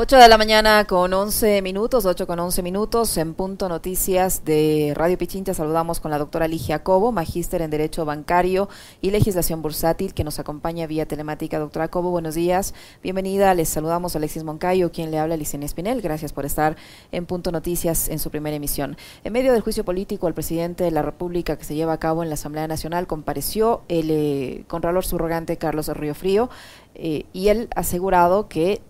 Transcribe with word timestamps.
8 0.00 0.16
de 0.16 0.28
la 0.28 0.38
mañana 0.38 0.84
con 0.84 1.12
11 1.12 1.60
minutos, 1.60 2.06
8 2.06 2.28
con 2.28 2.38
11 2.38 2.62
minutos, 2.62 3.16
en 3.16 3.34
Punto 3.34 3.68
Noticias 3.68 4.44
de 4.44 4.92
Radio 4.94 5.18
Pichincha 5.18 5.54
saludamos 5.54 5.98
con 5.98 6.12
la 6.12 6.18
doctora 6.18 6.46
Ligia 6.46 6.84
Cobo, 6.84 7.10
magíster 7.10 7.62
en 7.62 7.70
Derecho 7.72 8.04
Bancario 8.04 8.68
y 9.00 9.10
Legislación 9.10 9.60
Bursátil, 9.60 10.14
que 10.14 10.22
nos 10.22 10.38
acompaña 10.38 10.86
vía 10.86 11.06
telemática. 11.06 11.58
Doctora 11.58 11.88
Cobo, 11.88 12.12
buenos 12.12 12.36
días, 12.36 12.74
bienvenida, 13.02 13.52
les 13.54 13.70
saludamos 13.70 14.14
a 14.14 14.18
Alexis 14.18 14.44
Moncayo, 14.44 14.92
quien 14.92 15.10
le 15.10 15.18
habla 15.18 15.36
Licenia 15.36 15.66
Espinel, 15.66 16.00
gracias 16.00 16.32
por 16.32 16.46
estar 16.46 16.76
en 17.10 17.26
Punto 17.26 17.50
Noticias 17.50 18.08
en 18.08 18.20
su 18.20 18.30
primera 18.30 18.54
emisión. 18.54 18.96
En 19.24 19.32
medio 19.32 19.52
del 19.52 19.62
juicio 19.62 19.84
político 19.84 20.28
al 20.28 20.34
presidente 20.34 20.84
de 20.84 20.92
la 20.92 21.02
República 21.02 21.56
que 21.56 21.64
se 21.64 21.74
lleva 21.74 21.94
a 21.94 21.98
cabo 21.98 22.22
en 22.22 22.28
la 22.28 22.34
Asamblea 22.34 22.68
Nacional, 22.68 23.08
compareció 23.08 23.82
el 23.88 24.12
eh, 24.12 24.64
contralor 24.68 25.04
subrogante 25.04 25.56
Carlos 25.56 25.88
Río 25.88 26.14
Frío, 26.14 26.50
eh, 26.94 27.26
y 27.32 27.48
él 27.48 27.68
asegurado 27.74 28.48
que 28.48 28.80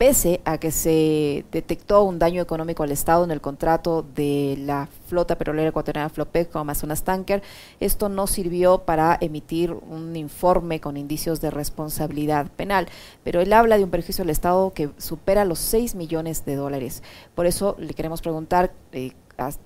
pese 0.00 0.40
a 0.46 0.56
que 0.56 0.70
se 0.70 1.44
detectó 1.52 2.04
un 2.04 2.18
daño 2.18 2.40
económico 2.40 2.82
al 2.82 2.90
Estado 2.90 3.22
en 3.22 3.30
el 3.30 3.42
contrato 3.42 4.02
de 4.14 4.56
la 4.58 4.88
flota 5.08 5.36
petrolera 5.36 5.68
ecuatoriana 5.68 6.08
Flopec 6.08 6.50
con 6.50 6.62
Amazonas 6.62 7.02
Tanker, 7.02 7.42
esto 7.80 8.08
no 8.08 8.26
sirvió 8.26 8.78
para 8.78 9.18
emitir 9.20 9.72
un 9.72 10.16
informe 10.16 10.80
con 10.80 10.96
indicios 10.96 11.42
de 11.42 11.50
responsabilidad 11.50 12.50
penal, 12.50 12.88
pero 13.24 13.42
él 13.42 13.52
habla 13.52 13.76
de 13.76 13.84
un 13.84 13.90
perjuicio 13.90 14.24
al 14.24 14.30
Estado 14.30 14.72
que 14.72 14.88
supera 14.96 15.44
los 15.44 15.58
6 15.58 15.94
millones 15.96 16.46
de 16.46 16.54
dólares. 16.56 17.02
Por 17.34 17.44
eso 17.44 17.76
le 17.78 17.92
queremos 17.92 18.22
preguntar 18.22 18.72
eh, 18.92 19.12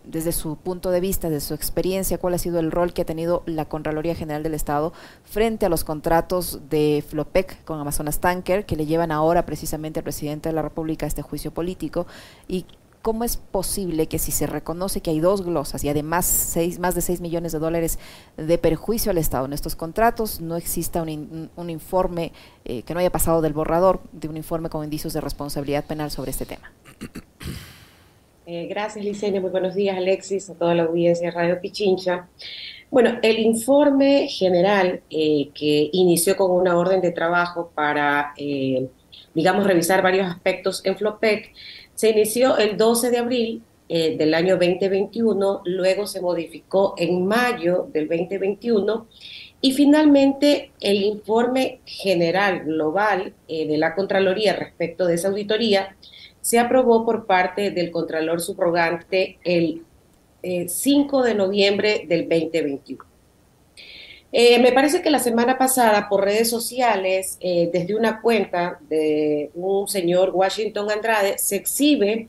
desde 0.05 0.33
su 0.33 0.57
punto 0.57 0.91
de 0.91 1.01
vista, 1.01 1.29
desde 1.29 1.47
su 1.47 1.55
experiencia, 1.55 2.19
cuál 2.19 2.35
ha 2.35 2.39
sido 2.39 2.61
el 2.61 2.71
rol 2.71 2.93
que 2.93 3.03
ha 3.03 3.07
tenido 3.07 3.43
la 3.47 3.65
Contraloría 3.65 4.15
General 4.15 4.43
del 4.43 4.55
Estado 4.55 4.93
frente 5.25 5.67
a 5.67 5.69
los 5.69 5.85
contratos 5.85 6.61
de 6.71 7.05
Flopec 7.07 7.65
con 7.65 7.81
Amazonas 7.81 8.21
Tanker, 8.21 8.67
que 8.67 8.77
le 8.77 8.87
llevan 8.87 9.11
ahora 9.11 9.47
precisamente 9.47 10.01
al 10.01 10.05
presidente 10.05 10.49
de 10.49 10.55
la 10.55 10.63
República 10.63 11.07
este 11.07 11.23
juicio 11.23 11.53
político, 11.53 12.07
y 12.47 12.67
cómo 13.03 13.25
es 13.25 13.37
posible 13.37 14.07
que 14.07 14.19
si 14.19 14.33
se 14.33 14.47
reconoce 14.47 15.03
que 15.03 15.11
hay 15.11 15.21
dos 15.21 15.45
glosas 15.45 15.85
y 15.85 15.91
además 15.91 16.25
seis, 16.25 16.79
más 16.79 16.95
de 16.95 17.03
6 17.03 17.21
millones 17.21 17.53
de 17.53 17.59
dólares 17.59 17.99
de 18.39 18.57
perjuicio 18.57 19.11
al 19.11 19.19
Estado 19.19 19.45
en 19.45 19.53
estos 19.53 19.77
contratos, 19.77 20.41
no 20.41 20.57
exista 20.57 21.03
un, 21.03 21.69
informe 21.69 22.33
eh, 22.65 22.83
que 22.83 22.95
no 22.95 23.01
haya 23.01 23.13
pasado 23.13 23.43
del 23.43 23.53
borrador 23.53 24.01
de 24.13 24.29
un 24.29 24.39
informe 24.39 24.71
con 24.71 24.85
indicios 24.85 25.13
de 25.13 25.21
responsabilidad 25.21 25.85
penal 25.85 26.11
sobre 26.11 26.31
este 26.31 26.47
tema. 26.47 26.73
Eh, 28.47 28.67
gracias, 28.69 29.03
Licenia. 29.03 29.41
Muy 29.41 29.51
buenos 29.51 29.75
días, 29.75 29.97
Alexis, 29.97 30.51
a 30.51 30.55
toda 30.55 30.75
la 30.75 30.83
audiencia 30.83 31.29
de 31.29 31.35
Radio 31.35 31.61
Pichincha. 31.63 32.29
Bueno, 32.91 33.19
el 33.23 33.39
informe 33.39 34.29
general 34.29 35.01
eh, 35.09 35.49
que 35.55 35.89
inició 35.93 36.37
con 36.37 36.51
una 36.51 36.77
orden 36.77 37.01
de 37.01 37.13
trabajo 37.13 37.73
para, 37.75 38.35
eh, 38.37 38.87
digamos, 39.33 39.67
revisar 39.67 40.03
varios 40.03 40.27
aspectos 40.27 40.85
en 40.85 40.97
Flopec, 40.97 41.53
se 41.95 42.11
inició 42.11 42.59
el 42.59 42.77
12 42.77 43.11
de 43.11 43.19
abril 43.19 43.63
del 43.87 44.35
año 44.35 44.57
2021, 44.57 45.61
luego 45.67 46.07
se 46.07 46.21
modificó 46.21 46.95
en 46.97 47.27
mayo 47.27 47.87
del 47.93 48.09
2021 48.09 49.07
y 49.61 49.73
finalmente 49.73 50.73
el 50.81 51.03
informe 51.03 51.81
general 51.85 52.65
global 52.65 53.35
de 53.47 53.77
la 53.77 53.95
Contraloría 53.95 54.57
respecto 54.57 55.07
de 55.07 55.15
esa 55.15 55.29
auditoría 55.29 55.95
se 56.45 56.59
aprobó 56.59 57.07
por 57.07 57.25
parte 57.25 57.71
del 57.71 57.91
Contralor 57.91 58.39
Subrogante 58.39 59.39
el 59.45 59.83
5 60.69 61.25
eh, 61.25 61.29
de 61.29 61.35
noviembre 61.35 62.05
del 62.07 62.29
2021. 62.29 63.03
Eh, 64.31 64.59
me 64.59 64.71
parece 64.73 65.01
que 65.01 65.11
la 65.11 65.21
semana 65.21 65.57
pasada 65.57 66.07
por 66.07 66.23
redes 66.23 66.51
sociales, 66.51 67.39
eh, 67.41 67.71
desde 67.73 67.95
una 67.95 68.21
cuenta 68.21 68.79
de 68.91 69.53
un 69.55 69.89
señor 69.89 70.33
Washington 70.35 70.91
Andrade, 70.91 71.39
se 71.39 71.57
exhibe 71.57 72.29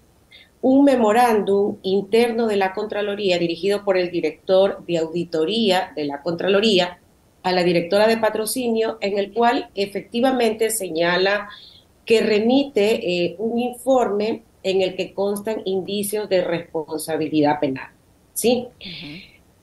un 0.62 0.86
memorándum 0.86 1.80
interno 1.84 2.48
de 2.48 2.56
la 2.56 2.74
Contraloría 2.74 3.38
dirigido 3.38 3.84
por 3.84 3.98
el 3.98 4.12
director 4.12 4.86
de 4.86 4.98
auditoría 4.98 5.92
de 5.94 6.06
la 6.06 6.22
Contraloría 6.22 7.00
a 7.44 7.52
la 7.52 7.66
directora 7.66 8.08
de 8.08 8.16
patrocinio, 8.16 8.98
en 9.02 9.18
el 9.18 9.34
cual 9.34 9.72
efectivamente 9.75 10.70
señala 10.70 11.50
que 12.06 12.22
remite 12.22 13.26
eh, 13.26 13.36
un 13.40 13.60
informe 13.60 14.44
en 14.64 14.82
el 14.82 14.96
que 14.96 15.14
constan 15.14 15.62
indicios 15.66 16.30
de 16.30 16.44
responsabilidad 16.44 17.60
penal. 17.60 17.90
¿sí? 18.34 18.68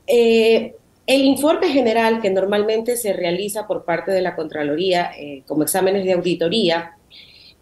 Eh, 0.07 0.75
el 1.05 1.21
informe 1.23 1.69
general 1.69 2.21
que 2.21 2.29
normalmente 2.29 2.95
se 2.95 3.13
realiza 3.13 3.67
por 3.67 3.85
parte 3.85 4.11
de 4.11 4.21
la 4.21 4.35
Contraloría 4.35 5.11
eh, 5.17 5.43
como 5.47 5.63
exámenes 5.63 6.05
de 6.05 6.13
auditoría 6.13 6.97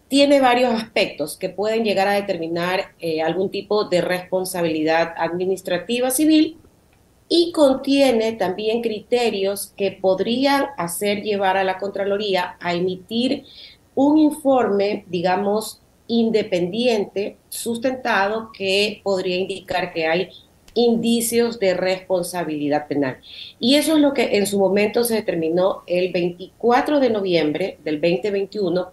tiene 0.08 0.40
varios 0.40 0.74
aspectos 0.74 1.38
que 1.38 1.48
pueden 1.48 1.84
llegar 1.84 2.06
a 2.06 2.12
determinar 2.12 2.92
algún 3.24 3.50
tipo 3.50 3.84
de 3.84 4.02
responsabilidad 4.02 5.14
administrativa 5.16 6.10
civil 6.10 6.58
y 7.30 7.50
contiene 7.50 8.34
también 8.34 8.82
criterios 8.82 9.72
que 9.74 9.90
podrían 9.90 10.66
hacer 10.76 11.22
llevar 11.22 11.56
a 11.56 11.64
la 11.64 11.78
Contraloría 11.78 12.56
a 12.60 12.74
emitir 12.74 13.46
un 13.94 14.18
informe, 14.18 15.04
digamos, 15.08 15.80
independiente, 16.06 17.36
sustentado, 17.48 18.50
que 18.52 19.00
podría 19.02 19.36
indicar 19.36 19.92
que 19.92 20.06
hay 20.06 20.28
indicios 20.74 21.58
de 21.58 21.74
responsabilidad 21.74 22.86
penal. 22.88 23.18
Y 23.58 23.74
eso 23.74 23.96
es 23.96 24.00
lo 24.00 24.14
que 24.14 24.36
en 24.36 24.46
su 24.46 24.58
momento 24.58 25.04
se 25.04 25.16
determinó 25.16 25.82
el 25.86 26.12
24 26.12 27.00
de 27.00 27.10
noviembre 27.10 27.78
del 27.84 28.00
2021 28.00 28.90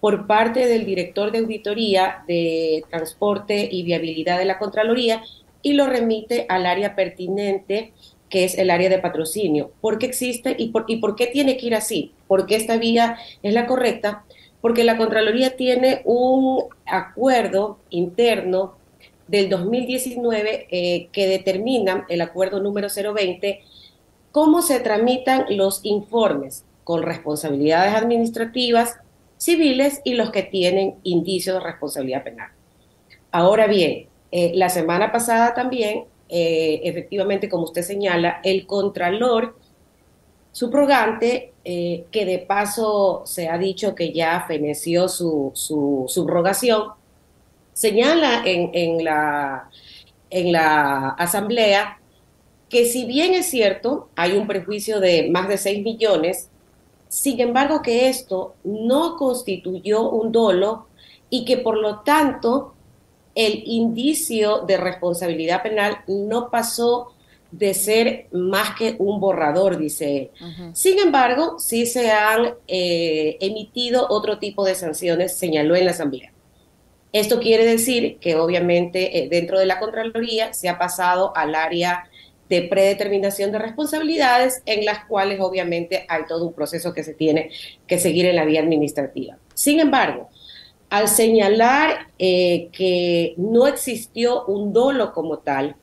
por 0.00 0.26
parte 0.26 0.66
del 0.66 0.84
director 0.84 1.32
de 1.32 1.38
auditoría 1.38 2.24
de 2.28 2.84
transporte 2.90 3.68
y 3.70 3.82
viabilidad 3.82 4.38
de 4.38 4.44
la 4.44 4.58
Contraloría 4.58 5.22
y 5.62 5.72
lo 5.72 5.86
remite 5.86 6.46
al 6.48 6.66
área 6.66 6.94
pertinente 6.94 7.92
que 8.28 8.44
es 8.44 8.58
el 8.58 8.70
área 8.70 8.88
de 8.88 8.98
patrocinio. 8.98 9.72
¿Por 9.80 9.98
qué 9.98 10.06
existe 10.06 10.54
y 10.58 10.68
por, 10.68 10.84
y 10.88 10.96
por 10.96 11.16
qué 11.16 11.26
tiene 11.26 11.56
que 11.56 11.66
ir 11.66 11.74
así? 11.74 12.12
¿Por 12.26 12.46
qué 12.46 12.56
esta 12.56 12.76
vía 12.76 13.18
es 13.42 13.54
la 13.54 13.66
correcta? 13.66 14.24
Porque 14.66 14.82
la 14.82 14.96
Contraloría 14.96 15.54
tiene 15.54 16.02
un 16.04 16.64
acuerdo 16.86 17.78
interno 17.88 18.74
del 19.28 19.48
2019 19.48 20.66
eh, 20.68 21.08
que 21.12 21.28
determina 21.28 22.04
el 22.08 22.20
acuerdo 22.20 22.58
número 22.58 22.88
020 22.88 23.62
cómo 24.32 24.62
se 24.62 24.80
tramitan 24.80 25.44
los 25.50 25.84
informes 25.84 26.64
con 26.82 27.04
responsabilidades 27.04 27.94
administrativas, 27.94 28.96
civiles 29.36 30.00
y 30.02 30.14
los 30.14 30.32
que 30.32 30.42
tienen 30.42 30.96
indicios 31.04 31.58
de 31.58 31.64
responsabilidad 31.64 32.24
penal. 32.24 32.50
Ahora 33.30 33.68
bien, 33.68 34.08
eh, 34.32 34.50
la 34.56 34.68
semana 34.68 35.12
pasada 35.12 35.54
también, 35.54 36.06
eh, 36.28 36.80
efectivamente, 36.82 37.48
como 37.48 37.66
usted 37.66 37.82
señala, 37.82 38.40
el 38.42 38.66
Contralor 38.66 39.56
subrogante, 40.50 41.52
eh, 41.68 42.06
que 42.12 42.24
de 42.24 42.38
paso 42.38 43.22
se 43.24 43.48
ha 43.48 43.58
dicho 43.58 43.96
que 43.96 44.12
ya 44.12 44.44
feneció 44.46 45.08
su, 45.08 45.50
subrogación, 46.06 46.92
señala 47.72 48.42
en, 48.44 49.02
la, 49.02 49.68
en 50.30 50.52
la 50.52 51.08
asamblea 51.08 51.98
que 52.68 52.84
si 52.84 53.04
bien 53.04 53.34
es 53.34 53.46
cierto, 53.46 54.10
hay 54.14 54.36
un 54.36 54.46
prejuicio 54.46 55.00
de 55.00 55.28
más 55.28 55.48
de 55.48 55.58
6 55.58 55.82
millones, 55.82 56.50
sin 57.08 57.40
embargo 57.40 57.82
que 57.82 58.08
esto 58.08 58.54
no 58.62 59.16
constituyó 59.16 60.08
un 60.08 60.30
dolo 60.30 60.86
y 61.30 61.44
que 61.44 61.56
por 61.56 61.78
lo 61.78 62.02
tanto 62.02 62.74
el 63.34 63.64
indicio 63.66 64.60
de 64.60 64.76
responsabilidad 64.76 65.64
penal 65.64 65.98
no 66.06 66.48
pasó 66.48 67.12
de 67.50 67.74
ser 67.74 68.26
más 68.32 68.76
que 68.76 68.96
un 68.98 69.20
borrador, 69.20 69.78
dice 69.78 70.16
él. 70.16 70.30
Sin 70.74 70.98
embargo, 70.98 71.58
sí 71.58 71.86
se 71.86 72.10
han 72.10 72.54
eh, 72.66 73.36
emitido 73.40 74.06
otro 74.08 74.38
tipo 74.38 74.64
de 74.64 74.74
sanciones, 74.74 75.36
señaló 75.36 75.76
en 75.76 75.84
la 75.84 75.92
Asamblea. 75.92 76.32
Esto 77.12 77.40
quiere 77.40 77.64
decir 77.64 78.18
que 78.18 78.36
obviamente 78.36 79.18
eh, 79.18 79.28
dentro 79.30 79.58
de 79.58 79.66
la 79.66 79.78
Contraloría 79.78 80.52
se 80.52 80.68
ha 80.68 80.78
pasado 80.78 81.34
al 81.36 81.54
área 81.54 82.10
de 82.48 82.62
predeterminación 82.62 83.52
de 83.52 83.58
responsabilidades 83.58 84.62
en 84.66 84.84
las 84.84 85.04
cuales 85.06 85.40
obviamente 85.40 86.04
hay 86.08 86.22
todo 86.28 86.46
un 86.46 86.52
proceso 86.52 86.92
que 86.92 87.02
se 87.02 87.14
tiene 87.14 87.50
que 87.86 87.98
seguir 87.98 88.26
en 88.26 88.36
la 88.36 88.44
vía 88.44 88.60
administrativa. 88.60 89.38
Sin 89.54 89.80
embargo, 89.80 90.28
al 90.90 91.08
señalar 91.08 92.08
eh, 92.18 92.68
que 92.72 93.34
no 93.36 93.66
existió 93.66 94.44
un 94.44 94.72
dolo 94.72 95.12
como 95.12 95.38
tal, 95.38 95.76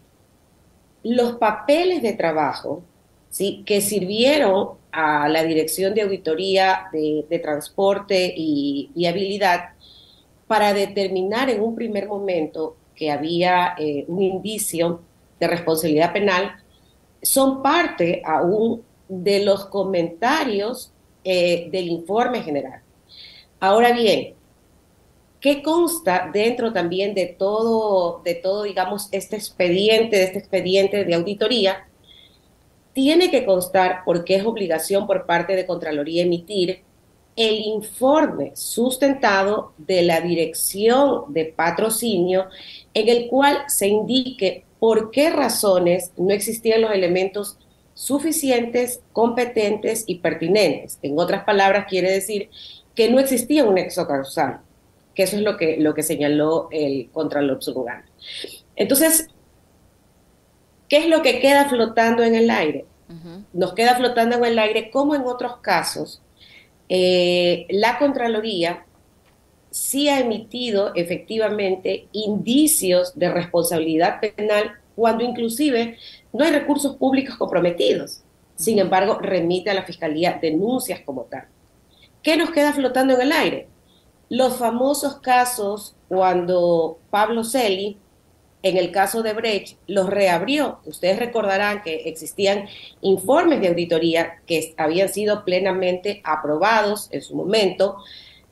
los 1.03 1.33
papeles 1.33 2.01
de 2.01 2.13
trabajo 2.13 2.83
¿sí? 3.29 3.63
que 3.65 3.81
sirvieron 3.81 4.69
a 4.91 5.27
la 5.27 5.43
Dirección 5.43 5.93
de 5.93 6.03
Auditoría 6.03 6.87
de, 6.91 7.39
Transporte 7.39 8.33
y, 8.35 9.05
Habilidad 9.07 9.71
para 10.47 10.73
determinar 10.73 11.49
en 11.49 11.61
un 11.61 11.75
primer 11.75 12.07
momento 12.07 12.75
que 12.95 13.11
había 13.11 13.73
eh, 13.77 14.05
un 14.07 14.21
indicio 14.21 15.01
de 15.39 15.47
responsabilidad 15.47 16.13
penal, 16.13 16.55
son 17.21 17.63
parte 17.63 18.21
aún 18.23 18.83
de 19.07 19.43
los 19.43 19.65
comentarios 19.65 20.91
eh, 21.23 21.69
del 21.71 21.87
informe 21.87 22.43
general. 22.43 22.81
Ahora 23.59 23.93
bien, 23.93 24.35
¿Qué 25.43 25.61
consta 25.61 26.29
dentro 26.31 26.71
también 26.71 27.13
de 27.13 27.25
todo, 27.25 28.21
de 28.23 28.33
todo, 28.33 28.63
digamos, 28.63 29.09
este 29.11 29.35
expediente, 29.35 30.15
de 30.15 30.23
este 30.23 30.39
expediente 30.39 31.03
de 31.03 31.13
auditoría? 31.15 31.85
Tiene 32.93 33.29
que 33.29 33.43
constar, 33.45 34.03
porque 34.05 34.37
es 34.37 34.45
obligación 34.45 35.05
por 35.05 35.25
parte 35.25 35.57
de 35.57 35.65
Contraloría 35.65 36.23
emitir, 36.23 36.83
el 37.35 37.55
informe 37.55 38.53
sustentado 38.55 39.73
de 39.77 40.03
la 40.03 40.21
dirección 40.21 41.33
de 41.33 41.43
patrocinio 41.43 42.47
en 42.93 43.09
el 43.09 43.27
cual 43.27 43.65
se 43.67 43.89
indique 43.89 44.63
por 44.79 45.11
qué 45.11 45.29
razones 45.29 46.13
no 46.15 46.31
existían 46.31 46.79
los 46.79 46.91
elementos 46.91 47.57
suficientes, 47.93 49.01
competentes 49.11 50.05
y 50.07 50.19
pertinentes. 50.19 50.99
En 51.01 51.19
otras 51.19 51.43
palabras, 51.43 51.87
quiere 51.89 52.11
decir 52.11 52.49
que 52.95 53.11
no 53.11 53.19
existía 53.19 53.65
un 53.65 53.75
nexo 53.75 54.07
causal 54.07 54.61
que 55.15 55.23
eso 55.23 55.35
es 55.35 55.43
lo 55.43 55.57
que, 55.57 55.77
lo 55.77 55.93
que 55.93 56.03
señaló 56.03 56.67
el 56.71 57.09
Contralor 57.11 57.63
Subrogante. 57.63 58.09
Entonces, 58.75 59.29
¿qué 60.89 60.97
es 60.97 61.07
lo 61.07 61.21
que 61.21 61.39
queda 61.39 61.69
flotando 61.69 62.23
en 62.23 62.35
el 62.35 62.49
aire? 62.49 62.85
Nos 63.53 63.73
queda 63.73 63.95
flotando 63.95 64.37
en 64.37 64.45
el 64.45 64.57
aire, 64.57 64.89
como 64.89 65.13
en 65.13 65.21
otros 65.21 65.57
casos, 65.57 66.23
eh, 66.89 67.67
la 67.69 67.97
Contraloría 67.99 68.85
sí 69.69 70.09
ha 70.09 70.19
emitido 70.19 70.93
efectivamente 70.95 72.07
indicios 72.11 73.17
de 73.17 73.31
responsabilidad 73.31 74.19
penal 74.19 74.73
cuando 74.95 75.23
inclusive 75.23 75.97
no 76.31 76.45
hay 76.45 76.51
recursos 76.51 76.95
públicos 76.97 77.35
comprometidos. 77.35 78.21
Sin 78.55 78.77
embargo, 78.79 79.17
remite 79.19 79.71
a 79.71 79.73
la 79.73 79.83
Fiscalía 79.83 80.37
denuncias 80.41 80.99
como 81.01 81.23
tal. 81.23 81.45
¿Qué 82.21 82.37
nos 82.37 82.51
queda 82.51 82.73
flotando 82.73 83.15
en 83.15 83.21
el 83.21 83.31
aire? 83.31 83.67
Los 84.29 84.57
famosos 84.57 85.15
casos 85.15 85.95
cuando 86.07 86.99
Pablo 87.09 87.43
Celi, 87.43 87.97
en 88.61 88.77
el 88.77 88.91
caso 88.91 89.23
de 89.23 89.33
Brecht, 89.33 89.77
los 89.87 90.09
reabrió. 90.09 90.79
Ustedes 90.85 91.19
recordarán 91.19 91.81
que 91.81 92.07
existían 92.07 92.67
informes 93.01 93.61
de 93.61 93.67
auditoría 93.67 94.41
que 94.45 94.73
habían 94.77 95.09
sido 95.09 95.43
plenamente 95.43 96.21
aprobados 96.23 97.09
en 97.11 97.21
su 97.21 97.35
momento. 97.35 97.97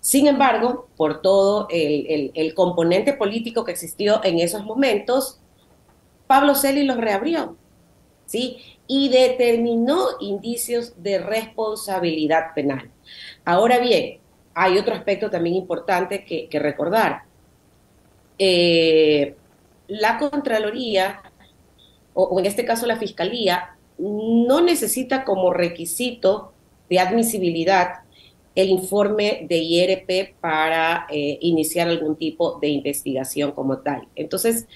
Sin 0.01 0.27
embargo, 0.27 0.87
por 0.97 1.21
todo 1.21 1.67
el, 1.69 2.53
componente 2.55 3.13
político 3.13 3.63
que 3.63 3.71
existió 3.71 4.21
en 4.23 4.39
esos 4.39 4.65
momentos, 4.65 5.39
Pablo 6.27 6.55
Celi 6.55 6.83
los 6.83 6.97
reabrió. 6.97 7.55
¿sí? 8.25 8.57
Y 8.87 9.09
determinó 9.09 10.07
indicios 10.19 11.01
de 11.01 11.19
responsabilidad 11.19 12.53
penal. 12.53 12.89
Ahora 13.45 13.79
bien, 13.79 14.19
hay 14.53 14.77
otro 14.77 14.93
aspecto 14.93 15.29
también 15.29 15.55
importante 15.55 16.25
que, 16.25 16.59
recordar. 16.59 17.23
Eh, 18.37 19.35
la 19.87 20.17
Contraloría, 20.17 21.21
o, 22.13 22.39
en 22.39 22.45
este 22.45 22.65
caso 22.65 22.85
la 22.85 22.97
Fiscalía, 22.97 23.75
no 23.97 24.61
necesita 24.61 25.23
como 25.23 25.53
requisito 25.53 26.53
de 26.89 26.99
admisibilidad 26.99 28.01
el 28.55 28.69
informe 28.69 29.45
de 29.47 29.57
IRP 29.57 30.35
para 30.41 31.07
eh, 31.09 31.37
iniciar 31.41 31.87
algún 31.87 32.17
tipo 32.17 32.59
de 32.59 32.67
investigación 32.67 33.51
como 33.51 33.77
tal. 33.79 34.07
Entonces, 34.15 34.67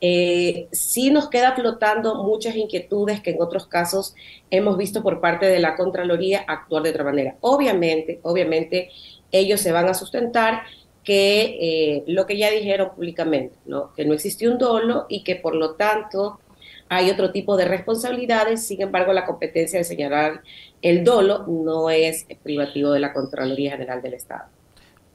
eh, 0.00 0.68
sí 0.72 1.10
nos 1.10 1.28
queda 1.30 1.54
flotando 1.54 2.22
muchas 2.22 2.54
inquietudes 2.54 3.22
que 3.22 3.30
en 3.30 3.40
otros 3.40 3.66
casos 3.66 4.14
hemos 4.50 4.76
visto 4.76 5.02
por 5.02 5.20
parte 5.20 5.46
de 5.46 5.58
la 5.58 5.74
Contraloría 5.74 6.44
actuar 6.46 6.82
de 6.82 6.90
otra 6.90 7.04
manera. 7.04 7.36
Obviamente, 7.40 8.20
obviamente, 8.22 8.90
ellos 9.38 9.60
se 9.60 9.72
van 9.72 9.88
a 9.88 9.94
sustentar 9.94 10.62
que 11.04 11.58
eh, 11.60 12.04
lo 12.08 12.26
que 12.26 12.36
ya 12.36 12.50
dijeron 12.50 12.90
públicamente, 12.94 13.56
¿no? 13.64 13.92
que 13.94 14.04
no 14.04 14.14
existe 14.14 14.48
un 14.48 14.58
dolo 14.58 15.06
y 15.08 15.22
que 15.22 15.36
por 15.36 15.54
lo 15.54 15.74
tanto 15.74 16.40
hay 16.88 17.10
otro 17.10 17.30
tipo 17.32 17.56
de 17.56 17.64
responsabilidades, 17.64 18.66
sin 18.66 18.82
embargo 18.82 19.12
la 19.12 19.24
competencia 19.24 19.78
de 19.78 19.84
señalar 19.84 20.42
el 20.82 21.04
dolo 21.04 21.44
no 21.46 21.90
es 21.90 22.26
privativo 22.42 22.90
de 22.90 23.00
la 23.00 23.12
Contraloría 23.12 23.72
General 23.72 24.02
del 24.02 24.14
Estado. 24.14 24.44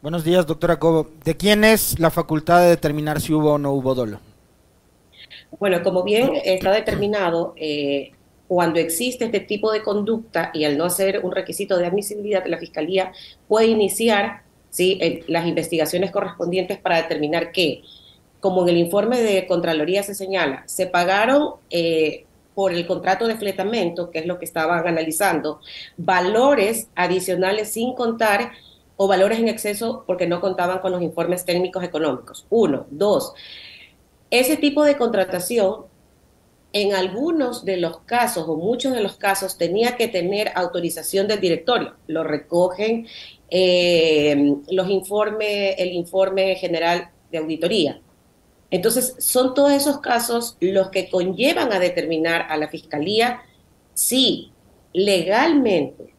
Buenos 0.01 0.23
días, 0.23 0.47
doctora 0.47 0.79
Cobo. 0.79 1.07
¿De 1.23 1.37
quién 1.37 1.63
es 1.63 1.99
la 1.99 2.09
facultad 2.09 2.61
de 2.61 2.69
determinar 2.69 3.21
si 3.21 3.33
hubo 3.33 3.53
o 3.53 3.57
no 3.57 3.71
hubo 3.73 3.93
dolo? 3.93 4.19
Bueno, 5.59 5.83
como 5.83 6.03
bien 6.03 6.31
está 6.43 6.71
determinado, 6.71 7.53
eh, 7.57 8.13
cuando 8.51 8.81
existe 8.81 9.23
este 9.23 9.39
tipo 9.39 9.71
de 9.71 9.81
conducta 9.81 10.51
y 10.53 10.65
al 10.65 10.77
no 10.77 10.83
hacer 10.83 11.21
un 11.23 11.31
requisito 11.31 11.77
de 11.77 11.85
admisibilidad, 11.85 12.45
la 12.47 12.57
Fiscalía 12.57 13.13
puede 13.47 13.67
iniciar 13.67 14.41
¿sí? 14.69 15.23
las 15.27 15.47
investigaciones 15.47 16.11
correspondientes 16.11 16.77
para 16.77 16.97
determinar 16.97 17.53
que, 17.53 17.81
como 18.41 18.63
en 18.63 18.67
el 18.67 18.77
informe 18.77 19.21
de 19.21 19.47
Contraloría 19.47 20.03
se 20.03 20.15
señala, 20.15 20.63
se 20.65 20.85
pagaron 20.85 21.53
eh, 21.69 22.25
por 22.53 22.73
el 22.73 22.85
contrato 22.85 23.25
de 23.25 23.37
fletamento, 23.37 24.11
que 24.11 24.19
es 24.19 24.25
lo 24.25 24.37
que 24.37 24.43
estaban 24.43 24.85
analizando, 24.85 25.61
valores 25.95 26.89
adicionales 26.93 27.71
sin 27.71 27.93
contar 27.93 28.51
o 28.97 29.07
valores 29.07 29.39
en 29.39 29.47
exceso 29.47 30.03
porque 30.05 30.27
no 30.27 30.41
contaban 30.41 30.79
con 30.79 30.91
los 30.91 31.01
informes 31.01 31.45
técnicos 31.45 31.85
económicos. 31.85 32.45
Uno. 32.49 32.85
Dos. 32.89 33.31
Ese 34.29 34.57
tipo 34.57 34.83
de 34.83 34.97
contratación 34.97 35.85
en 36.73 36.93
algunos 36.93 37.65
de 37.65 37.77
los 37.77 37.99
casos 37.99 38.47
o 38.47 38.55
muchos 38.55 38.93
de 38.93 39.01
los 39.01 39.17
casos 39.17 39.57
tenía 39.57 39.97
que 39.97 40.07
tener 40.07 40.51
autorización 40.55 41.27
del 41.27 41.41
directorio. 41.41 41.95
Lo 42.07 42.23
recogen 42.23 43.07
eh, 43.49 44.55
los 44.69 44.89
informes, 44.89 45.75
el 45.77 45.91
informe 45.91 46.55
general 46.55 47.09
de 47.31 47.37
auditoría. 47.37 48.01
Entonces, 48.69 49.15
son 49.19 49.53
todos 49.53 49.73
esos 49.73 49.99
casos 49.99 50.55
los 50.61 50.89
que 50.89 51.09
conllevan 51.09 51.73
a 51.73 51.79
determinar 51.79 52.45
a 52.49 52.55
la 52.55 52.69
fiscalía 52.69 53.41
si 53.93 54.51
legalmente 54.93 56.13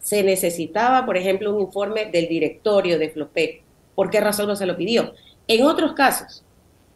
se 0.00 0.24
necesitaba, 0.24 1.06
por 1.06 1.16
ejemplo, 1.16 1.54
un 1.54 1.60
informe 1.60 2.06
del 2.06 2.26
directorio 2.26 2.98
de 2.98 3.10
FLOPEC. 3.10 3.62
¿Por 3.94 4.10
qué 4.10 4.20
razón 4.20 4.48
no 4.48 4.56
se 4.56 4.66
lo 4.66 4.76
pidió? 4.76 5.14
En 5.46 5.64
otros 5.64 5.92
casos, 5.92 6.42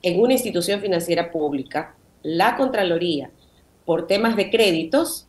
en 0.03 0.21
una 0.21 0.33
institución 0.33 0.81
financiera 0.81 1.31
pública, 1.31 1.95
la 2.25 2.57
Contraloría, 2.57 3.31
por 3.85 4.09
temas 4.09 4.35
de 4.35 4.51
créditos, 4.51 5.29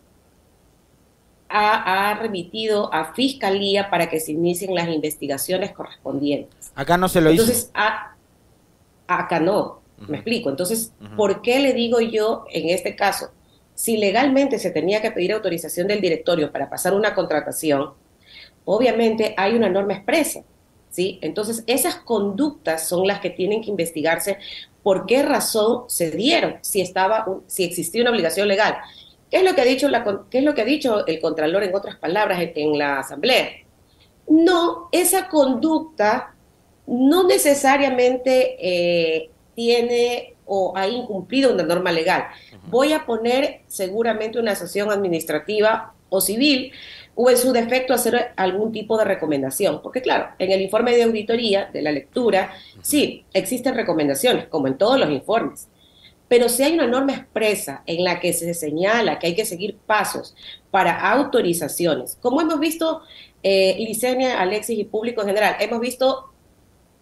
ha, 1.50 2.18
remitido 2.19 2.92
a 2.94 3.13
Fiscalía 3.13 3.89
para 3.89 4.09
que 4.09 4.19
se 4.19 4.31
inicien 4.31 4.74
las 4.74 4.89
investigaciones 4.89 5.71
correspondientes. 5.71 6.71
Acá 6.74 6.97
no 6.97 7.07
se 7.07 7.21
lo 7.21 7.30
Entonces, 7.30 7.71
acá 9.07 9.40
no, 9.40 9.81
me 10.07 10.18
explico. 10.18 10.49
Entonces, 10.49 10.92
¿por 11.16 11.42
qué 11.42 11.59
le 11.59 11.73
digo 11.73 11.99
yo 11.99 12.45
en 12.52 12.69
este 12.69 12.95
caso? 12.95 13.31
Si 13.73 13.97
legalmente 13.97 14.57
se 14.57 14.71
tenía 14.71 15.02
que 15.02 15.11
pedir 15.11 15.33
autorización 15.33 15.87
del 15.87 16.02
directorio 16.02 16.52
para 16.52 16.69
pasar 16.69 16.94
una 16.94 17.14
contratación, 17.14 17.92
obviamente 18.64 19.33
hay 19.37 19.56
una 19.56 19.69
norma 19.69 19.94
expresa. 19.94 20.42
¿Sí? 20.90 21.19
Entonces, 21.21 21.61
esas 21.68 21.97
conductas 21.97 22.87
son 22.87 23.06
las 23.06 23.19
que 23.19 23.30
tienen 23.30 23.61
que 23.61 23.69
investigarse 23.69 24.37
por 24.85 25.07
qué 25.07 25.23
razón 25.23 25.85
se 25.87 26.11
dieron, 26.11 26.59
si, 26.61 26.80
estaba, 26.80 27.25
si 27.47 27.63
existía 27.63 28.04
una 28.04 28.11
obligación 28.11 28.47
legal. 28.47 28.75
¿Qué 29.31 29.37
es 29.37 29.44
lo 29.44 29.56
que 29.56 29.61
ha 29.61 29.65
dicho, 29.65 29.89
la, 29.89 30.04
qué 30.30 30.37
es 30.37 30.44
lo 30.44 30.54
que 30.54 30.61
ha 30.61 30.65
dicho 30.65 31.07
el 31.07 31.19
Contralor 31.19 31.63
en 31.63 31.73
otras 31.73 31.95
palabras 31.95 32.39
en, 32.39 32.77
la 32.77 32.99
Asamblea? 32.99 33.49
No, 34.27 34.89
esa 34.92 35.27
conducta 35.27 36.35
no 36.85 37.27
necesariamente 37.27 38.57
eh, 38.59 39.31
tiene 39.56 40.35
o 40.45 40.77
ha 40.77 40.87
incumplido 40.87 41.51
una 41.51 41.63
norma 41.63 41.92
legal. 41.92 42.25
Voy 42.68 42.94
a 42.94 43.07
poner 43.07 43.61
seguramente 43.65 44.37
una 44.37 44.54
sanción 44.54 44.92
administrativa 44.92 45.95
o 46.09 46.21
civil 46.21 46.71
o 47.16 47.30
en 47.30 47.38
su 47.38 47.54
defecto 47.54 47.94
hacer 47.94 48.34
algún 48.36 48.72
tipo 48.72 48.98
de 48.98 49.06
recomendación. 49.06 49.81
Porque 49.81 50.02
claro, 50.02 50.30
en 50.38 50.52
el 50.52 50.62
informe 50.62 50.95
de 50.95 51.04
auditoría, 51.04 51.69
de 51.72 51.81
la 51.81 51.92
lectura, 51.92 52.54
sí, 52.81 53.26
existen 53.34 53.74
recomendaciones, 53.74 54.48
como 54.48 54.68
en 54.68 54.78
todos 54.78 55.00
los 55.00 55.10
informes. 55.10 55.69
Pero 56.28 56.50
si 56.50 56.64
hay 56.64 56.74
una 56.74 56.88
norma 56.88 57.14
expresa 57.14 57.84
en 57.86 58.04
la 58.04 58.19
que 58.19 58.34
se 58.34 58.54
señala 58.54 59.19
que 59.19 59.28
hay 59.28 59.36
que 59.36 59.45
seguir 59.45 59.78
pasos 59.78 60.36
para 60.72 61.12
autorizaciones, 61.12 62.18
como 62.19 62.42
hemos 62.42 62.60
visto, 62.60 63.02
eh, 63.44 63.76
Licenia, 63.80 64.42
Alexis 64.42 64.80
y 64.80 64.84
público 64.84 65.22
en 65.22 65.28
general, 65.28 65.56
hemos 65.60 65.80
visto 65.80 66.31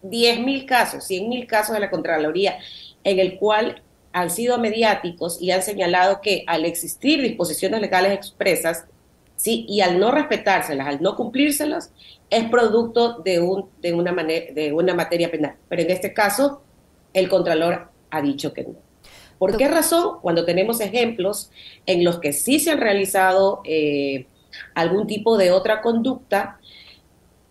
10.000 0.02 0.66
casos, 0.66 1.08
100.000 1.08 1.46
casos 1.46 1.74
de 1.74 1.80
la 1.80 1.90
Contraloría 1.90 2.58
en 3.02 3.18
el 3.18 3.38
cual 3.38 3.82
han 4.12 4.30
sido 4.30 4.58
mediáticos 4.58 5.40
y 5.40 5.50
han 5.50 5.62
señalado 5.62 6.20
que 6.20 6.44
al 6.46 6.64
existir 6.66 7.20
disposiciones 7.20 7.80
legales 7.80 8.12
expresas, 8.12 8.84
¿sí? 9.36 9.66
Y 9.68 9.80
al 9.80 9.98
no 9.98 10.10
respetárselas, 10.10 10.86
al 10.86 11.02
no 11.02 11.16
cumplírselas, 11.16 11.92
es 12.30 12.44
producto 12.48 13.18
de, 13.18 13.40
un, 13.40 13.68
de, 13.80 13.92
una 13.92 14.12
de 14.12 14.72
una 14.74 14.94
materia 14.94 15.30
penal. 15.30 15.56
Pero 15.68 15.82
en 15.82 15.90
este 15.90 16.12
caso, 16.12 16.62
el 17.12 17.28
Contralor 17.28 17.88
ha 18.10 18.22
dicho 18.22 18.52
que 18.52 18.64
no. 18.64 18.74
¿Por 19.38 19.56
qué 19.56 19.68
razón? 19.68 20.20
Cuando 20.22 20.44
tenemos 20.44 20.80
ejemplos 20.80 21.50
en 21.86 22.04
los 22.04 22.18
que 22.18 22.32
sí 22.32 22.60
se 22.60 22.70
han 22.70 22.80
realizado 22.80 23.60
eh, 23.64 24.26
algún 24.74 25.06
tipo 25.06 25.36
de 25.36 25.50
otra 25.50 25.80
conducta, 25.82 26.58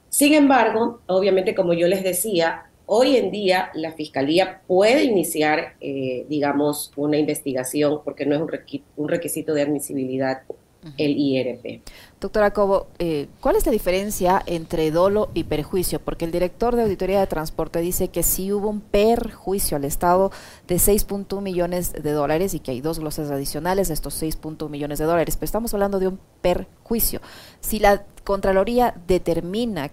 Sin 0.09 0.33
embargo, 0.33 1.01
obviamente, 1.07 1.55
como 1.55 1.73
yo 1.73 1.87
les 1.87 2.03
decía, 2.03 2.65
hoy 2.85 3.17
en 3.17 3.31
día 3.31 3.71
la 3.73 3.93
Fiscalía 3.93 4.61
puede 4.67 5.03
iniciar, 5.03 5.75
eh, 5.81 6.25
digamos, 6.29 6.91
una 6.95 7.17
investigación 7.17 8.01
porque 8.03 8.25
no 8.25 8.35
es 8.35 8.41
un 8.95 9.09
requisito 9.09 9.53
de 9.53 9.63
admisibilidad 9.63 10.43
el 10.97 11.17
IRP. 11.17 11.81
Doctora 12.19 12.51
Cobo, 12.51 12.87
eh, 12.99 13.27
¿cuál 13.41 13.55
es 13.55 13.65
la 13.65 13.71
diferencia 13.71 14.41
entre 14.45 14.91
dolo 14.91 15.29
y 15.33 15.43
perjuicio? 15.43 15.99
Porque 15.99 16.25
el 16.25 16.31
director 16.31 16.75
de 16.75 16.83
Auditoría 16.83 17.19
de 17.19 17.27
Transporte 17.27 17.79
dice 17.79 18.07
que 18.07 18.23
sí 18.23 18.51
hubo 18.51 18.69
un 18.69 18.81
perjuicio 18.81 19.77
al 19.77 19.85
Estado 19.85 20.31
de 20.67 20.75
6.1 20.75 21.41
millones 21.41 21.93
de 21.93 22.11
dólares 22.11 22.53
y 22.53 22.59
que 22.59 22.71
hay 22.71 22.81
dos 22.81 22.99
glosas 22.99 23.29
adicionales 23.29 23.89
de 23.89 23.93
estos 23.93 24.21
6.1 24.21 24.69
millones 24.69 24.99
de 24.99 25.05
dólares, 25.05 25.35
pero 25.35 25.45
estamos 25.45 25.73
hablando 25.73 25.99
de 25.99 26.07
un 26.07 26.19
perjuicio. 26.41 27.21
Si 27.59 27.79
la 27.79 28.05
Contraloría 28.23 28.95
determina 29.05 29.91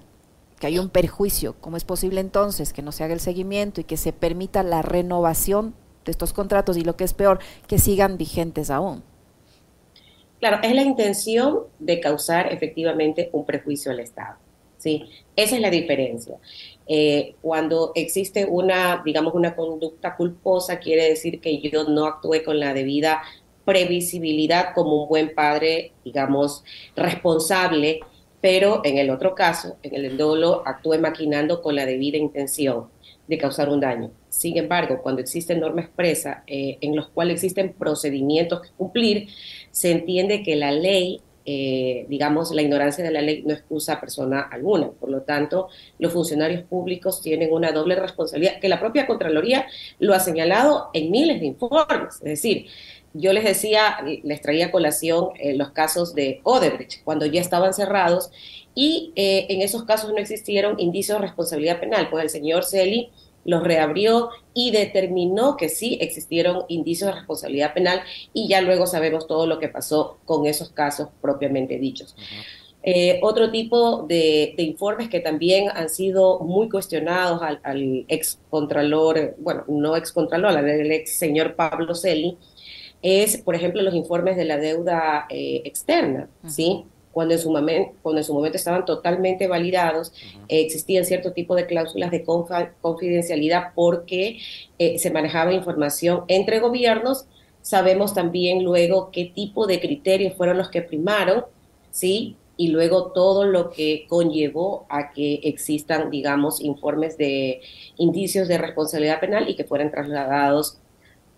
que 0.60 0.66
hay 0.66 0.78
un 0.78 0.88
perjuicio, 0.88 1.56
¿cómo 1.60 1.76
es 1.76 1.84
posible 1.84 2.20
entonces 2.20 2.72
que 2.72 2.82
no 2.82 2.92
se 2.92 3.02
haga 3.02 3.14
el 3.14 3.20
seguimiento 3.20 3.80
y 3.80 3.84
que 3.84 3.96
se 3.96 4.12
permita 4.12 4.62
la 4.62 4.82
renovación 4.82 5.74
de 6.04 6.12
estos 6.12 6.32
contratos 6.32 6.76
y 6.76 6.84
lo 6.84 6.96
que 6.96 7.04
es 7.04 7.14
peor, 7.14 7.40
que 7.66 7.78
sigan 7.78 8.18
vigentes 8.18 8.70
aún? 8.70 9.02
Claro, 10.40 10.58
es 10.62 10.74
la 10.74 10.82
intención 10.82 11.60
de 11.78 12.00
causar 12.00 12.52
efectivamente 12.52 13.28
un 13.32 13.44
prejuicio 13.44 13.92
al 13.92 14.00
Estado. 14.00 14.36
¿sí? 14.78 15.04
Esa 15.36 15.56
es 15.56 15.60
la 15.60 15.70
diferencia. 15.70 16.36
Eh, 16.86 17.34
cuando 17.42 17.92
existe 17.94 18.46
una, 18.46 19.02
digamos, 19.04 19.34
una 19.34 19.54
conducta 19.54 20.16
culposa, 20.16 20.80
quiere 20.80 21.08
decir 21.10 21.40
que 21.40 21.60
yo 21.60 21.84
no 21.84 22.06
actué 22.06 22.42
con 22.42 22.58
la 22.58 22.74
debida 22.74 23.22
previsibilidad 23.64 24.74
como 24.74 25.02
un 25.02 25.08
buen 25.08 25.34
padre, 25.34 25.92
digamos, 26.04 26.64
responsable, 26.96 28.00
pero 28.40 28.80
en 28.84 28.98
el 28.98 29.10
otro 29.10 29.34
caso, 29.34 29.76
en 29.82 30.04
el 30.04 30.16
dolo, 30.16 30.62
actué 30.64 30.98
maquinando 30.98 31.60
con 31.62 31.76
la 31.76 31.86
debida 31.86 32.16
intención 32.16 32.86
de 33.30 33.38
causar 33.38 33.68
un 33.68 33.80
daño. 33.80 34.10
Sin 34.28 34.56
embargo, 34.56 35.00
cuando 35.02 35.20
existe 35.20 35.54
norma 35.54 35.82
expresa 35.82 36.42
eh, 36.46 36.78
en 36.80 36.96
los 36.96 37.08
cuales 37.08 37.34
existen 37.34 37.72
procedimientos 37.72 38.62
que 38.62 38.70
cumplir, 38.76 39.28
se 39.70 39.92
entiende 39.92 40.42
que 40.42 40.56
la 40.56 40.72
ley, 40.72 41.20
eh, 41.44 42.06
digamos, 42.08 42.50
la 42.52 42.62
ignorancia 42.62 43.04
de 43.04 43.12
la 43.12 43.22
ley 43.22 43.42
no 43.46 43.52
excusa 43.52 43.94
a 43.94 44.00
persona 44.00 44.40
alguna. 44.40 44.90
Por 44.90 45.10
lo 45.10 45.22
tanto, 45.22 45.68
los 46.00 46.12
funcionarios 46.12 46.62
públicos 46.62 47.22
tienen 47.22 47.52
una 47.52 47.70
doble 47.70 47.94
responsabilidad, 47.94 48.58
que 48.58 48.68
la 48.68 48.80
propia 48.80 49.06
Contraloría 49.06 49.66
lo 50.00 50.12
ha 50.12 50.20
señalado 50.20 50.90
en 50.92 51.10
miles 51.12 51.38
de 51.40 51.46
informes. 51.46 52.14
Es 52.14 52.20
decir, 52.20 52.66
yo 53.12 53.32
les 53.32 53.44
decía, 53.44 53.98
les 54.22 54.40
traía 54.40 54.70
colación 54.70 55.30
eh, 55.38 55.54
los 55.54 55.70
casos 55.70 56.14
de 56.14 56.40
Odebrecht, 56.44 57.02
cuando 57.04 57.26
ya 57.26 57.40
estaban 57.40 57.74
cerrados 57.74 58.30
y 58.74 59.12
eh, 59.16 59.46
en 59.48 59.62
esos 59.62 59.84
casos 59.84 60.10
no 60.10 60.18
existieron 60.18 60.78
indicios 60.78 61.18
de 61.18 61.26
responsabilidad 61.26 61.80
penal, 61.80 62.08
pues 62.10 62.24
el 62.24 62.30
señor 62.30 62.64
Celi 62.64 63.10
los 63.44 63.64
reabrió 63.64 64.30
y 64.54 64.70
determinó 64.70 65.56
que 65.56 65.68
sí 65.68 65.98
existieron 66.00 66.64
indicios 66.68 67.08
de 67.10 67.16
responsabilidad 67.16 67.74
penal 67.74 68.02
y 68.32 68.48
ya 68.48 68.60
luego 68.60 68.86
sabemos 68.86 69.26
todo 69.26 69.46
lo 69.46 69.58
que 69.58 69.68
pasó 69.68 70.18
con 70.24 70.46
esos 70.46 70.70
casos 70.70 71.08
propiamente 71.20 71.78
dichos. 71.78 72.14
Eh, 72.82 73.18
otro 73.22 73.50
tipo 73.50 74.04
de, 74.04 74.54
informes 74.56 75.10
que 75.10 75.20
también 75.20 75.68
han 75.74 75.90
sido 75.90 76.40
muy 76.40 76.70
cuestionados 76.70 77.42
al, 77.42 78.04
ex 78.08 78.38
contralor, 78.48 79.36
bueno, 79.38 79.64
no 79.68 79.96
ex 79.96 80.12
contralor, 80.12 80.56
al 80.56 80.92
ex 80.92 81.18
señor 81.18 81.56
Pablo 81.56 81.94
Celi, 81.94 82.38
es, 83.02 83.38
por 83.38 83.54
ejemplo, 83.54 83.82
los 83.82 83.94
informes 83.94 84.36
de 84.36 84.44
la 84.44 84.58
deuda 84.58 85.26
eh, 85.30 85.62
externa, 85.64 86.28
¿sí? 86.46 86.84
cuando 87.12 87.34
en 87.34 87.40
su, 87.40 87.50
momento, 87.50 87.92
cuando 88.02 88.20
en 88.20 88.24
su 88.24 88.34
momento 88.34 88.56
estaban 88.56 88.84
totalmente 88.84 89.48
validados, 89.48 90.12
eh, 90.48 90.60
existían 90.60 91.04
cierto 91.04 91.32
tipo 91.32 91.54
de 91.54 91.66
cláusulas 91.66 92.10
de 92.10 92.24
confidencialidad 92.80 93.72
porque 93.74 94.38
eh, 94.78 94.98
se 94.98 95.10
manejaba 95.10 95.52
información 95.52 96.24
entre 96.28 96.60
gobiernos. 96.60 97.26
Sabemos 97.62 98.14
también 98.14 98.64
luego 98.64 99.10
qué 99.10 99.24
tipo 99.24 99.66
de 99.66 99.80
criterios 99.80 100.34
fueron 100.34 100.56
los 100.56 100.70
que 100.70 100.82
primaron, 100.82 101.44
¿sí? 101.90 102.36
Y 102.56 102.68
luego 102.68 103.12
todo 103.12 103.44
lo 103.44 103.70
que 103.70 104.06
conllevó 104.08 104.86
a 104.88 105.12
que 105.12 105.40
existan, 105.44 106.10
digamos, 106.10 106.60
informes 106.60 107.16
de 107.16 107.60
indicios 107.96 108.48
de 108.48 108.58
responsabilidad 108.58 109.18
penal 109.18 109.48
y 109.48 109.56
que 109.56 109.64
fueran 109.64 109.90
trasladados 109.90 110.79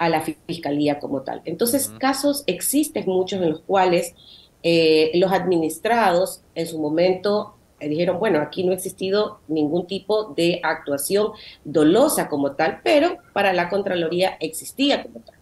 a 0.02 0.08
la 0.08 0.20
fiscalía 0.20 0.98
como 0.98 1.22
tal. 1.22 1.42
Entonces, 1.44 1.88
casos 2.00 2.42
existen 2.48 3.04
muchos 3.06 3.40
en 3.40 3.50
los 3.50 3.60
cuales 3.60 4.16
eh, 4.64 5.12
los 5.14 5.30
administrados 5.30 6.42
en 6.56 6.66
su 6.66 6.80
momento 6.80 7.54
eh, 7.78 7.88
dijeron, 7.88 8.18
bueno, 8.18 8.40
aquí 8.40 8.64
no 8.64 8.72
ha 8.72 8.74
existido 8.74 9.38
ningún 9.46 9.86
tipo 9.86 10.34
de 10.34 10.58
actuación 10.64 11.28
dolosa 11.64 12.28
como 12.28 12.56
tal, 12.56 12.80
pero 12.82 13.18
para 13.32 13.52
la 13.52 13.68
Contraloría 13.68 14.36
existía 14.40 15.04
como 15.04 15.20
tal. 15.20 15.36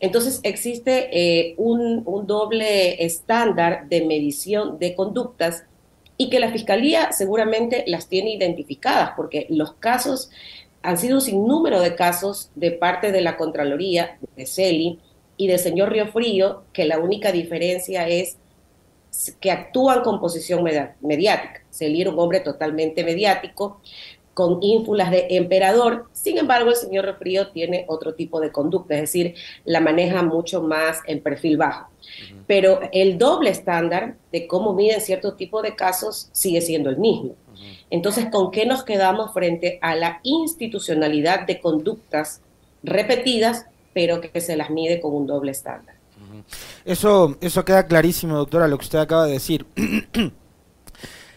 Entonces 0.00 0.40
existe 0.42 1.08
eh, 1.10 1.54
un, 1.56 2.02
un, 2.04 2.26
doble 2.26 3.02
estándar 3.02 3.88
de 3.88 4.04
medición 4.04 4.78
de 4.78 4.94
conductas 4.94 5.64
y 6.18 6.28
que 6.28 6.40
la 6.40 6.52
Fiscalía 6.52 7.10
seguramente 7.12 7.84
las 7.86 8.08
tiene 8.08 8.34
identificadas, 8.34 9.12
porque 9.16 9.46
los 9.48 9.72
casos, 9.74 10.30
han 10.84 10.98
sido 10.98 11.16
un 11.16 11.22
sinnúmero 11.22 11.80
de 11.80 11.94
casos 11.94 12.50
de 12.54 12.70
parte 12.70 13.10
de 13.10 13.22
la 13.22 13.38
Contraloría, 13.38 14.18
de 14.36 14.44
CELI 14.44 15.00
y 15.38 15.46
del 15.46 15.58
señor 15.58 15.90
Río 15.90 16.08
Frío, 16.08 16.64
que 16.74 16.84
la 16.84 16.98
única 16.98 17.32
diferencia 17.32 18.06
es 18.06 18.36
que 19.40 19.50
actúan 19.50 20.02
con 20.02 20.20
posición 20.20 20.62
mediática. 21.00 21.62
Celir 21.70 22.10
un 22.10 22.18
hombre 22.18 22.40
totalmente 22.40 23.02
mediático, 23.02 23.80
con 24.34 24.62
ínfulas 24.62 25.10
de 25.10 25.26
emperador. 25.30 26.10
Sin 26.24 26.38
embargo, 26.38 26.70
el 26.70 26.76
señor 26.76 27.04
Refrío 27.04 27.48
tiene 27.48 27.84
otro 27.86 28.14
tipo 28.14 28.40
de 28.40 28.50
conducta, 28.50 28.94
es 28.94 29.02
decir, 29.02 29.34
la 29.66 29.80
maneja 29.80 30.22
mucho 30.22 30.62
más 30.62 31.00
en 31.06 31.20
perfil 31.20 31.58
bajo. 31.58 31.90
Pero 32.46 32.80
el 32.92 33.18
doble 33.18 33.50
estándar 33.50 34.16
de 34.32 34.46
cómo 34.46 34.72
miden 34.72 35.02
cierto 35.02 35.34
tipo 35.34 35.60
de 35.60 35.76
casos 35.76 36.30
sigue 36.32 36.62
siendo 36.62 36.88
el 36.88 36.96
mismo. 36.96 37.36
Entonces, 37.90 38.28
¿con 38.32 38.50
qué 38.50 38.64
nos 38.64 38.84
quedamos 38.84 39.34
frente 39.34 39.78
a 39.82 39.94
la 39.96 40.20
institucionalidad 40.22 41.46
de 41.46 41.60
conductas 41.60 42.40
repetidas, 42.82 43.66
pero 43.92 44.22
que 44.22 44.40
se 44.40 44.56
las 44.56 44.70
mide 44.70 45.02
con 45.02 45.14
un 45.14 45.26
doble 45.26 45.50
estándar? 45.50 45.94
Eso, 46.86 47.36
eso 47.42 47.66
queda 47.66 47.86
clarísimo, 47.86 48.34
doctora, 48.34 48.66
lo 48.66 48.78
que 48.78 48.84
usted 48.84 48.98
acaba 48.98 49.26
de 49.26 49.32
decir. 49.32 49.66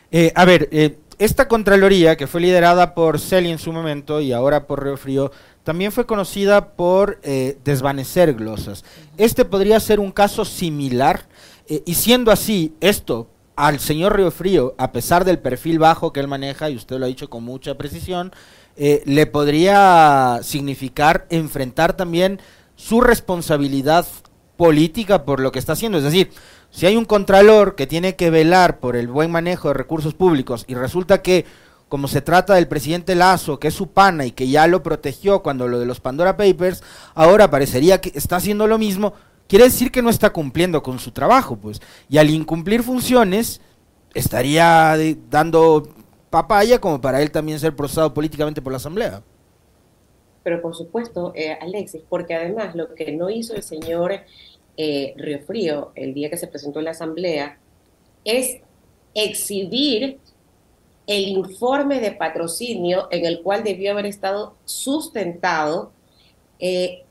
Eh, 0.10 0.32
a 0.36 0.46
ver, 0.46 0.70
eh, 0.72 1.00
esta 1.19 1.47
Contraloría, 1.47 2.15
que 2.15 2.27
fue 2.27 2.41
liderada 2.41 2.93
por 2.93 3.19
Celi 3.19 3.50
en 3.50 3.57
su 3.57 3.71
momento 3.71 4.21
y 4.21 4.31
ahora 4.33 4.67
por 4.67 4.83
Río 4.83 4.97
Frío, 4.97 5.31
también 5.63 5.91
fue 5.91 6.05
conocida 6.05 6.69
por 6.75 7.19
eh, 7.24 7.57
desvanecer 7.63 8.33
glosas. 8.33 8.86
Este 9.17 9.43
podría 9.43 9.79
ser 9.79 10.00
un 10.00 10.12
caso 10.12 10.45
similar, 10.45 11.27
y 11.86 11.95
siendo 11.95 12.31
así, 12.31 12.74
esto 12.79 13.27
al 13.57 13.79
señor 13.79 14.15
Río 14.15 14.31
Frío, 14.31 14.74
a 14.77 14.93
pesar 14.93 15.25
del 15.25 15.39
perfil 15.39 15.79
bajo 15.79 16.13
que 16.13 16.21
él 16.21 16.27
maneja, 16.27 16.69
y 16.69 16.75
usted 16.77 16.97
lo 16.97 17.05
ha 17.05 17.09
dicho 17.09 17.29
con 17.29 17.43
mucha 17.43 17.77
precisión, 17.77 18.31
le 18.77 19.25
podría 19.25 20.39
significar 20.43 21.25
enfrentar 21.29 21.97
también 21.97 22.39
su 22.77 23.01
responsabilidad 23.01 24.05
política 24.55 25.25
por 25.25 25.39
lo 25.39 25.51
que 25.51 25.59
está 25.59 25.74
haciendo. 25.74 25.97
Es 25.97 26.05
decir, 26.05 26.31
si 26.69 26.86
hay 26.86 26.97
un 26.97 27.05
contralor 27.05 27.75
que 27.75 27.88
tiene 27.88 28.15
que 28.15 28.29
velar 28.29 28.79
por 28.79 28.95
el 28.95 29.07
buen 29.07 29.31
manejo 29.31 29.69
de 29.69 29.74
recursos 29.74 30.13
públicos 30.13 30.65
y 30.67 30.75
resulta 30.75 31.21
que, 31.21 31.45
como 31.89 32.07
se 32.07 32.21
trata 32.21 32.55
del 32.55 32.67
presidente 32.67 33.15
Lazo, 33.15 33.59
que 33.59 33.69
es 33.69 33.74
su 33.74 33.88
pana 33.88 34.25
y 34.25 34.31
que 34.31 34.50
ya 34.50 34.67
lo 34.67 34.83
protegió 34.83 35.41
cuando 35.41 35.67
lo 35.67 35.79
de 35.79 35.86
los 35.86 36.00
Pandora 36.00 36.38
Papers, 36.38 36.83
ahora 37.15 37.50
parecería 37.50 38.01
que 38.01 38.12
está 38.13 38.36
haciendo 38.36 38.67
lo 38.67 38.77
mismo, 38.77 39.13
quiere 39.47 39.65
decir 39.65 39.91
que 39.91 40.01
no 40.01 40.09
está 40.09 40.31
cumpliendo 40.31 40.83
con 40.83 41.00
su 41.00 41.12
trabajo, 41.12 41.55
pues. 41.55 41.81
Y 42.09 42.17
al 42.17 42.29
incumplir 42.29 42.83
funciones, 42.83 43.62
estaría 44.13 44.95
dando 45.29 45.88
papaya 46.29 46.79
como 46.79 47.00
para 47.00 47.21
él 47.21 47.31
también 47.31 47.59
ser 47.59 47.75
procesado 47.75 48.13
políticamente 48.13 48.62
por 48.62 48.74
la 48.74 48.77
Asamblea. 48.77 49.21
Pero 50.43 50.62
por 50.62 50.75
supuesto, 50.75 51.33
eh, 51.36 51.57
Alexis, 51.59 52.01
porque 52.07 52.33
además 52.33 52.75
lo 52.75 52.93
que 52.93 53.12
no 53.12 53.29
hizo 53.29 53.53
el 53.53 53.63
señor 53.63 54.13
eh, 54.77 55.13
Río 55.17 55.39
Frío 55.39 55.91
el 55.96 56.13
día 56.13 56.29
que 56.29 56.38
se 56.38 56.48
presentó 56.48 56.79
en 56.79 56.86
la 56.86 56.91
Asamblea 56.91 57.57
es 58.24 58.62
exhibir 59.13 60.19
el 61.07 61.27
informe 61.29 62.00
de 62.00 62.12
patrocinio 62.12 63.07
en 63.12 63.25
el 63.25 63.41
cual 63.41 63.63
debió 63.63 63.91
haber 63.91 64.05
estado 64.05 64.55
sustentado 64.65 65.91
eh, 66.60 67.03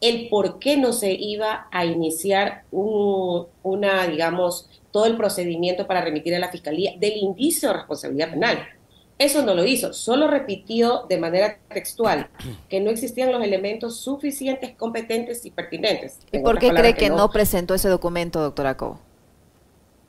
el 0.00 0.28
por 0.28 0.58
qué 0.58 0.76
no 0.76 0.92
se 0.92 1.12
iba 1.12 1.66
a 1.70 1.84
iniciar 1.84 2.64
una, 2.70 4.06
digamos, 4.06 4.68
todo 4.90 5.06
el 5.06 5.16
procedimiento 5.16 5.86
para 5.86 6.02
remitir 6.02 6.34
a 6.34 6.38
la 6.38 6.50
Fiscalía 6.50 6.92
del 6.98 7.16
indicio 7.16 7.70
de 7.70 7.76
responsabilidad 7.76 8.30
penal. 8.30 8.58
Eso 9.16 9.42
no 9.42 9.54
lo 9.54 9.64
hizo, 9.64 9.92
solo 9.92 10.26
repitió 10.26 11.06
de 11.08 11.18
manera 11.18 11.58
textual 11.72 12.28
que 12.68 12.80
no 12.80 12.90
existían 12.90 13.30
los 13.30 13.44
elementos 13.44 14.00
suficientes, 14.00 14.72
competentes 14.76 15.46
y 15.46 15.52
pertinentes. 15.52 16.18
¿Y 16.32 16.40
por 16.40 16.58
qué 16.58 16.70
cree 16.70 16.94
que, 16.94 17.10
no... 17.10 17.30
presentó 17.30 17.74
ese 17.74 17.88
documento, 17.88 18.40
doctora 18.40 18.76
Co? 18.76 18.98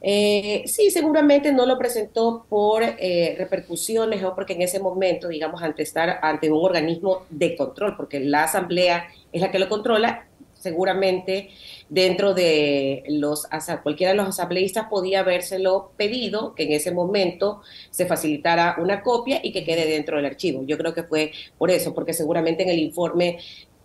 Eh, 0.02 0.64
sí, 0.68 0.92
seguramente 0.92 1.52
no 1.52 1.66
lo 1.66 1.78
presentó 1.78 2.46
por 2.48 2.84
eh, 2.84 3.36
repercusiones 3.38 4.24
o 4.24 4.36
porque 4.36 4.54
en 4.54 4.62
ese 4.62 4.80
momento, 4.80 5.28
digamos, 5.28 5.64
ante 5.64 5.84
estar 5.84 6.20
ante 6.22 6.52
un 6.52 6.64
organismo 6.64 7.26
de 7.30 7.56
control, 7.56 7.96
porque 7.98 8.20
la 8.20 8.44
asamblea 8.44 9.08
es 9.32 9.42
la 9.42 9.52
que 9.52 9.58
lo 9.58 9.68
controla, 9.68 10.28
seguramente 10.66 11.50
dentro 11.90 12.34
de 12.34 13.04
los 13.08 13.48
cualquiera 13.84 14.14
de 14.14 14.18
los 14.18 14.30
asambleístas 14.30 14.88
podía 14.90 15.20
habérselo 15.20 15.92
pedido 15.96 16.56
que 16.56 16.64
en 16.64 16.72
ese 16.72 16.92
momento 16.92 17.62
se 17.92 18.08
facilitara 18.08 18.78
una 18.80 19.04
copia 19.04 19.40
y 19.44 19.52
que 19.52 19.64
quede 19.64 19.86
dentro 19.86 20.18
del 20.18 20.26
archivo. 20.26 20.64
Yo 20.66 20.80
creo 20.80 20.96
que 20.96 21.04
fue 21.04 21.34
por 21.60 21.70
eso, 21.70 21.94
porque 21.94 22.14
seguramente 22.14 22.64
en 22.64 22.70
el 22.70 22.80
informe 22.80 23.38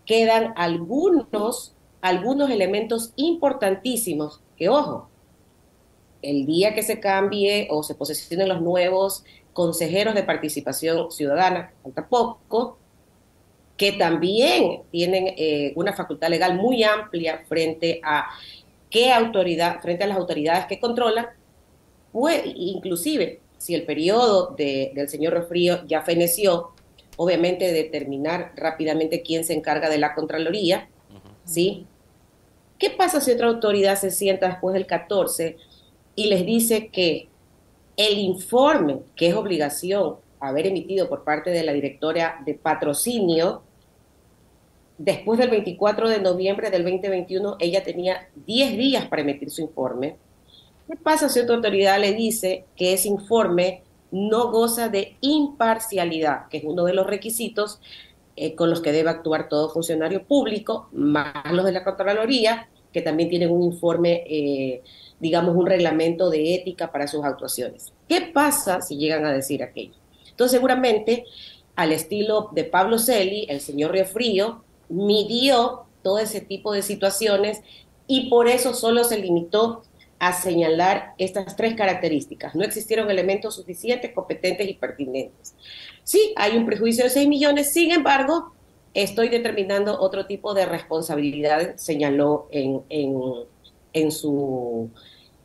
quedan 0.06 0.54
algunos 0.56 1.74
algunos 2.00 2.48
elementos 2.48 3.12
importantísimos 3.16 4.40
que 4.56 4.70
ojo, 4.70 5.10
el 6.22 6.46
día 6.46 6.74
que 6.74 6.82
se 6.82 6.98
cambie 6.98 7.68
o 7.70 7.82
se 7.82 7.94
posesionen 7.94 8.48
los 8.48 8.62
nuevos 8.62 9.22
consejeros 9.52 10.14
de 10.14 10.22
participación 10.22 11.10
ciudadana, 11.10 11.74
falta 11.82 12.08
poco, 12.08 12.78
que 13.80 13.92
también 13.92 14.82
tienen 14.90 15.32
eh, 15.38 15.72
una 15.74 15.94
facultad 15.94 16.28
legal 16.28 16.54
muy 16.54 16.84
amplia 16.84 17.44
frente 17.48 17.98
a 18.04 18.28
qué 18.90 19.10
autoridad, 19.10 19.80
frente 19.80 20.04
a 20.04 20.06
las 20.06 20.18
autoridades 20.18 20.66
que 20.66 20.78
controlan, 20.78 21.28
pues, 22.12 22.42
inclusive 22.44 23.40
si 23.56 23.74
el 23.74 23.86
periodo 23.86 24.54
del 24.54 25.08
señor 25.08 25.32
Refrío 25.32 25.86
ya 25.86 26.02
feneció, 26.02 26.72
obviamente 27.16 27.72
determinar 27.72 28.52
rápidamente 28.54 29.22
quién 29.22 29.46
se 29.46 29.54
encarga 29.54 29.88
de 29.88 29.96
la 29.96 30.14
Contraloría, 30.14 30.90
¿sí? 31.46 31.86
¿Qué 32.78 32.90
pasa 32.90 33.22
si 33.22 33.30
otra 33.30 33.46
autoridad 33.46 33.96
se 33.96 34.10
sienta 34.10 34.48
después 34.48 34.74
del 34.74 34.84
14 34.84 35.56
y 36.16 36.26
les 36.26 36.44
dice 36.44 36.88
que 36.88 37.30
el 37.96 38.18
informe, 38.18 38.98
que 39.16 39.28
es 39.28 39.34
obligación 39.34 40.16
haber 40.38 40.66
emitido 40.66 41.08
por 41.08 41.24
parte 41.24 41.48
de 41.48 41.62
la 41.62 41.72
directora 41.72 42.42
de 42.44 42.52
patrocinio, 42.52 43.62
después 45.00 45.38
del 45.38 45.48
24 45.48 46.10
de 46.10 46.20
noviembre 46.20 46.70
del 46.70 46.82
2021, 46.82 47.56
ella 47.58 47.82
tenía 47.82 48.28
10 48.46 48.76
días 48.76 49.06
para 49.06 49.22
emitir 49.22 49.50
su 49.50 49.62
informe. 49.62 50.16
¿Qué 50.86 50.96
pasa 50.96 51.30
si 51.30 51.40
otra 51.40 51.56
autoridad 51.56 51.98
le 51.98 52.12
dice 52.12 52.66
que 52.76 52.92
ese 52.92 53.08
informe 53.08 53.82
no 54.10 54.50
goza 54.50 54.90
de 54.90 55.16
imparcialidad, 55.22 56.48
que 56.48 56.58
es 56.58 56.64
uno 56.64 56.84
de 56.84 56.92
los 56.92 57.06
requisitos 57.06 57.80
eh, 58.36 58.54
con 58.54 58.68
los 58.68 58.82
que 58.82 58.92
debe 58.92 59.08
actuar 59.08 59.48
todo 59.48 59.70
funcionario 59.70 60.24
público, 60.24 60.88
más 60.92 61.50
los 61.50 61.64
de 61.64 61.72
la 61.72 61.82
Contraloría, 61.82 62.68
que 62.92 63.00
también 63.00 63.30
tienen 63.30 63.50
un 63.50 63.62
informe, 63.62 64.24
eh, 64.26 64.82
digamos, 65.18 65.56
un 65.56 65.64
reglamento 65.64 66.28
de 66.28 66.56
ética 66.56 66.92
para 66.92 67.08
sus 67.08 67.24
actuaciones? 67.24 67.94
¿Qué 68.06 68.20
pasa 68.34 68.82
si 68.82 68.98
llegan 68.98 69.24
a 69.24 69.32
decir 69.32 69.62
aquello? 69.62 69.94
Entonces, 70.28 70.56
seguramente, 70.56 71.24
al 71.74 71.92
estilo 71.92 72.50
de 72.52 72.64
Pablo 72.64 72.98
Celi, 72.98 73.46
el 73.48 73.62
señor 73.62 73.92
Río 73.92 74.04
Frío, 74.04 74.64
midió 74.90 75.86
todo 76.02 76.18
ese 76.18 76.40
tipo 76.40 76.72
de 76.72 76.82
situaciones 76.82 77.62
y 78.06 78.28
por 78.28 78.48
eso 78.48 78.74
solo 78.74 79.04
se 79.04 79.18
limitó 79.18 79.82
a 80.18 80.34
señalar 80.34 81.14
estas 81.16 81.56
tres 81.56 81.74
características. 81.74 82.54
No 82.54 82.62
existieron 82.62 83.10
elementos 83.10 83.54
suficientes, 83.54 84.12
competentes 84.12 84.68
y 84.68 84.74
pertinentes. 84.74 85.54
Sí, 86.04 86.34
hay 86.36 86.56
un 86.58 86.66
prejuicio 86.66 87.04
de 87.04 87.10
6 87.10 87.26
millones, 87.28 87.72
sin 87.72 87.90
embargo, 87.90 88.52
estoy 88.92 89.28
determinando 89.28 89.98
otro 89.98 90.26
tipo 90.26 90.52
de 90.52 90.66
responsabilidad, 90.66 91.76
señaló 91.76 92.48
en, 92.50 92.82
en, 92.90 93.18
en 93.94 94.12
su 94.12 94.90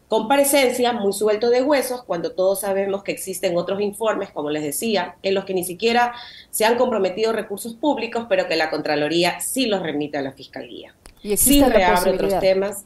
comparecencia 0.08 0.94
muy 0.94 1.14
suelto 1.14 1.50
de 1.50 1.64
huesos 1.64 2.04
cuando 2.04 2.34
todos 2.34 2.62
sabemos 2.62 3.04
que 3.04 3.12
existen 3.12 3.58
otros 3.58 3.82
informes, 3.82 4.32
como 4.32 4.50
les 4.50 4.64
decía, 4.64 5.16
en 5.24 5.34
los 5.34 5.46
que 5.46 5.54
ni 5.54 5.64
siquiera 5.64 6.14
se 6.52 6.66
han 6.66 6.78
comprometido 6.78 7.34
recursos 7.34 7.74
públicos, 7.74 8.26
pero 8.30 8.48
que 8.48 8.56
la 8.56 8.70
Contraloría 8.70 9.40
sí 9.40 9.66
los 9.66 9.82
remite 9.82 10.18
a 10.18 10.22
la 10.22 10.32
Fiscalía. 10.32 10.96
Y 11.24 11.34
existe 11.34 11.68
la 11.68 12.00
otros 12.00 12.40
temas. 12.40 12.86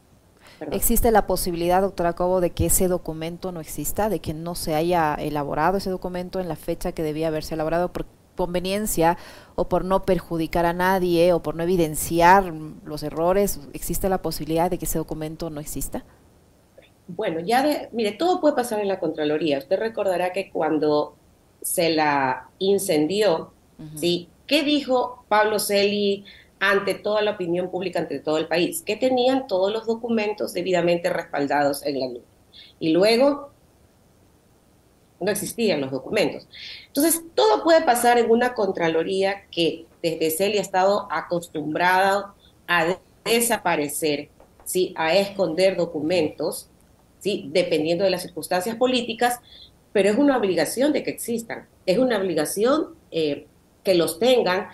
¿Existe 0.72 1.12
la 1.12 1.26
posibilidad, 1.26 1.82
doctora 1.82 2.14
Cobo, 2.14 2.42
de 2.42 2.50
que 2.52 2.66
ese 2.66 2.88
documento 2.88 3.52
no 3.52 3.62
exista, 3.62 4.10
de 4.10 4.20
que 4.20 4.34
no 4.34 4.56
se 4.56 4.76
haya 4.76 5.16
elaborado 5.16 5.78
ese 5.78 5.90
documento 5.90 6.40
en 6.40 6.50
la 6.50 6.58
fecha 6.58 6.92
que 6.92 7.04
debía 7.04 7.30
haberse 7.30 7.54
elaborado 7.54 7.94
por 7.94 8.06
conveniencia 8.36 9.18
o 9.56 9.68
por 9.68 9.84
no 9.84 10.04
perjudicar 10.04 10.66
a 10.66 10.74
nadie 10.74 11.34
o 11.34 11.42
por 11.42 11.56
no 11.56 11.64
evidenciar 11.64 12.54
los 12.86 13.04
errores? 13.04 13.60
¿Existe 13.74 14.10
la 14.10 14.22
posibilidad 14.22 14.70
de 14.70 14.78
que 14.78 14.86
ese 14.86 14.98
documento 14.98 15.50
no 15.50 15.60
exista? 15.60 16.06
Bueno, 17.16 17.40
ya 17.40 17.64
de, 17.64 17.90
mire, 17.92 18.12
todo 18.12 18.40
puede 18.40 18.56
pasar 18.56 18.80
en 18.80 18.88
la 18.88 19.00
Contraloría. 19.00 19.58
Usted 19.58 19.80
recordará 19.80 20.32
que 20.32 20.52
cuando 20.52 21.16
se 21.60 21.90
la 21.90 22.50
incendió, 22.60 23.52
¿sí? 23.96 24.30
¿Qué 24.46 24.62
dijo 24.64 25.26
Pablo 25.28 25.58
Celi 25.58 26.24
ante 26.60 26.94
toda 26.94 27.24
la 27.24 27.32
opinión 27.32 27.72
pública, 27.72 28.00
ante 28.00 28.20
todo 28.20 28.38
el 28.38 28.48
país? 28.48 28.84
Que 28.84 28.96
tenían 28.96 29.48
todos 29.48 29.74
los 29.74 29.88
documentos 29.88 30.54
debidamente 30.54 31.10
respaldados 31.10 31.84
en 31.84 32.00
la 32.00 32.08
nube. 32.10 32.22
Y 32.80 32.90
luego 32.92 33.50
no 35.20 35.32
existían 35.32 35.82
los 35.82 35.90
documentos. 35.90 36.48
Entonces, 36.88 37.24
todo 37.34 37.64
puede 37.64 37.82
pasar 37.82 38.20
en 38.20 38.30
una 38.30 38.54
Contraloría 38.54 39.48
que 39.50 39.88
desde 40.04 40.30
Celi 40.30 40.60
ha 40.60 40.62
estado 40.62 41.08
acostumbrada 41.12 42.36
a 42.68 43.00
desaparecer, 43.26 44.30
¿sí? 44.64 44.94
a 44.96 45.16
esconder 45.16 45.76
documentos, 45.76 46.70
¿sí? 47.20 47.50
dependiendo 47.52 48.04
de 48.04 48.10
las 48.10 48.22
circunstancias 48.24 48.76
políticas, 48.76 49.40
pero 49.92 50.10
es 50.10 50.18
una 50.18 50.38
obligación 50.38 50.94
de 50.94 51.04
que 51.04 51.12
existan, 51.12 51.68
es 51.86 51.98
una 51.98 52.18
obligación 52.18 52.96
eh, 53.12 53.48
que 53.84 53.96
los 53.96 54.20
tengan 54.20 54.68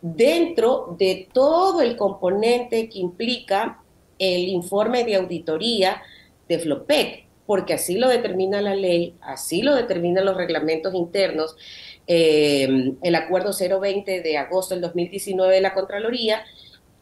dentro 0.00 0.96
de 0.98 1.28
todo 1.32 1.80
el 1.80 1.96
componente 1.96 2.88
que 2.88 2.98
implica 2.98 3.82
el 4.18 4.48
informe 4.48 5.04
de 5.04 5.16
auditoría 5.16 6.02
de 6.48 6.58
FLOPEC, 6.58 7.26
porque 7.46 7.74
así 7.74 7.96
lo 7.96 8.08
determina 8.08 8.60
la 8.60 8.74
ley, 8.74 9.14
así 9.20 9.62
lo 9.62 9.74
determinan 9.74 10.24
los 10.24 10.36
reglamentos 10.36 10.94
internos, 10.94 11.56
eh, 12.06 12.94
el 13.02 13.14
acuerdo 13.14 13.52
020 13.52 14.20
de 14.20 14.36
agosto 14.36 14.74
del 14.74 14.82
2019 14.82 15.54
de 15.54 15.60
la 15.60 15.74
Contraloría, 15.74 16.44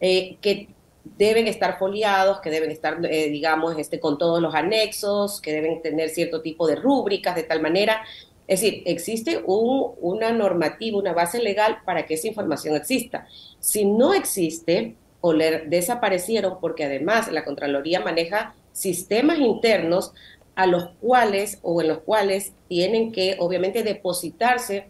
eh, 0.01 0.37
que 0.41 0.69
deben 1.05 1.47
estar 1.47 1.79
foliados, 1.79 2.41
que 2.41 2.51
deben 2.51 2.71
estar, 2.71 2.99
eh, 3.05 3.29
digamos, 3.29 3.79
este, 3.79 4.01
con 4.01 4.19
todos 4.19 4.41
los 4.41 4.55
anexos, 4.55 5.41
que 5.41 5.53
deben 5.53 5.83
tener 5.83 6.09
cierto 6.09 6.41
tipo 6.41 6.67
de 6.67 6.77
rúbricas, 6.77 7.37
de 7.37 7.43
tal 7.43 7.61
manera. 7.61 8.03
Es 8.47 8.61
decir, 8.61 8.83
existe 8.87 9.43
una 9.47 10.33
normativa, 10.33 10.99
una 10.99 11.13
base 11.13 11.43
legal 11.43 11.79
para 11.85 12.07
que 12.07 12.15
esa 12.15 12.29
información 12.29 12.77
exista. 12.77 13.27
Si 13.61 13.85
no 13.85 14.13
existe 14.13 14.97
o 15.21 15.33
le 15.33 15.61
desaparecieron, 15.67 16.59
porque 16.61 16.85
además 16.85 17.31
la 17.33 17.45
Contraloría 17.45 18.01
maneja 18.01 18.55
sistemas 18.73 19.39
internos 19.39 20.13
a 20.55 20.67
los 20.67 20.91
cuales 21.01 21.59
o 21.63 21.81
en 21.81 21.89
los 21.89 21.99
cuales 21.99 22.53
tienen 22.69 23.13
que 23.13 23.37
obviamente 23.39 23.83
depositarse 23.83 24.89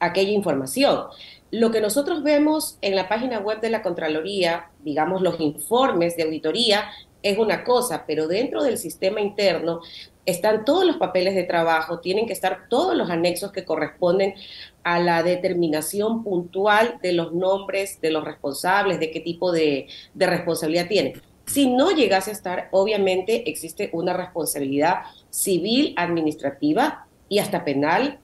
aquella 0.00 0.32
información. 0.32 1.04
Lo 1.50 1.70
que 1.70 1.80
nosotros 1.80 2.22
vemos 2.22 2.78
en 2.82 2.96
la 2.96 3.08
página 3.08 3.38
web 3.38 3.60
de 3.60 3.70
la 3.70 3.82
Contraloría, 3.82 4.70
digamos 4.86 5.20
los 5.20 5.38
informes 5.40 6.16
de 6.16 6.22
auditoría, 6.22 6.88
es 7.22 7.36
una 7.38 7.64
cosa, 7.64 8.04
pero 8.06 8.28
dentro 8.28 8.62
del 8.62 8.78
sistema 8.78 9.20
interno 9.20 9.80
están 10.24 10.64
todos 10.64 10.86
los 10.86 10.96
papeles 10.96 11.34
de 11.34 11.42
trabajo, 11.42 11.98
tienen 11.98 12.26
que 12.26 12.32
estar 12.32 12.68
todos 12.68 12.96
los 12.96 13.10
anexos 13.10 13.50
que 13.50 13.64
corresponden 13.64 14.34
a 14.84 15.00
la 15.00 15.24
determinación 15.24 16.22
puntual 16.22 16.98
de 17.02 17.12
los 17.12 17.32
nombres 17.32 18.00
de 18.00 18.12
los 18.12 18.24
responsables, 18.24 19.00
de 19.00 19.10
qué 19.10 19.20
tipo 19.20 19.50
de, 19.50 19.88
responsabilidad 20.14 20.86
tienen. 20.86 21.20
Si 21.46 21.68
no 21.68 21.90
llegase 21.90 22.30
a 22.30 22.34
estar, 22.34 22.68
obviamente 22.70 23.50
existe 23.50 23.90
una 23.92 24.12
responsabilidad 24.12 25.02
civil, 25.30 25.94
administrativa 25.96 27.06
y 27.28 27.40
hasta 27.40 27.64
penal 27.64 28.20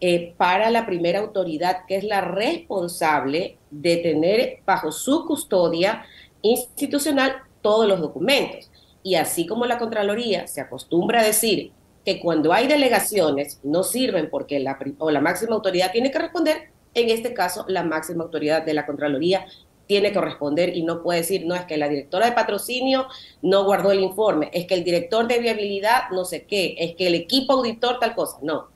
eh, 0.00 0.34
para 0.36 0.70
la 0.70 0.86
primera 0.86 1.18
autoridad, 1.18 1.84
que 1.86 1.96
es 1.96 2.04
la 2.04 2.22
responsable 2.22 3.58
de 3.70 3.98
tener 3.98 4.60
bajo 4.64 4.92
su 4.92 5.26
custodia 5.26 6.04
institucional 6.42 7.42
todos 7.60 7.86
los 7.86 8.00
documentos. 8.00 8.70
Y 9.02 9.16
así 9.16 9.46
como 9.46 9.66
la 9.66 9.78
Contraloría 9.78 10.46
se 10.46 10.60
acostumbra 10.60 11.20
a 11.20 11.24
decir 11.24 11.72
que 12.04 12.20
cuando 12.20 12.52
hay 12.52 12.66
delegaciones 12.66 13.60
no 13.62 13.82
sirven 13.82 14.30
porque 14.30 14.58
la, 14.58 14.78
o 14.98 15.10
la 15.10 15.20
máxima 15.20 15.54
autoridad 15.54 15.92
tiene 15.92 16.10
que 16.10 16.18
responder, 16.18 16.70
en 16.94 17.10
este 17.10 17.34
caso 17.34 17.64
la 17.68 17.82
máxima 17.82 18.24
autoridad 18.24 18.64
de 18.64 18.74
la 18.74 18.86
Contraloría 18.86 19.46
tiene 19.86 20.12
que 20.12 20.20
responder 20.20 20.76
y 20.76 20.82
no 20.82 21.02
puede 21.02 21.20
decir, 21.20 21.44
no, 21.46 21.54
es 21.54 21.64
que 21.64 21.76
la 21.76 21.88
directora 21.88 22.26
de 22.26 22.32
patrocinio 22.32 23.08
no 23.42 23.64
guardó 23.64 23.90
el 23.90 24.00
informe, 24.00 24.48
es 24.52 24.66
que 24.66 24.74
el 24.74 24.84
director 24.84 25.26
de 25.26 25.40
viabilidad 25.40 26.10
no 26.12 26.24
sé 26.24 26.44
qué, 26.44 26.76
es 26.78 26.94
que 26.94 27.08
el 27.08 27.14
equipo 27.14 27.54
auditor 27.54 27.98
tal 27.98 28.14
cosa. 28.14 28.38
No, 28.40 28.68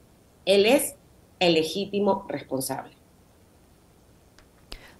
él 0.44 0.66
es 0.66 0.96
el 1.46 1.54
legítimo 1.54 2.26
responsable. 2.28 2.92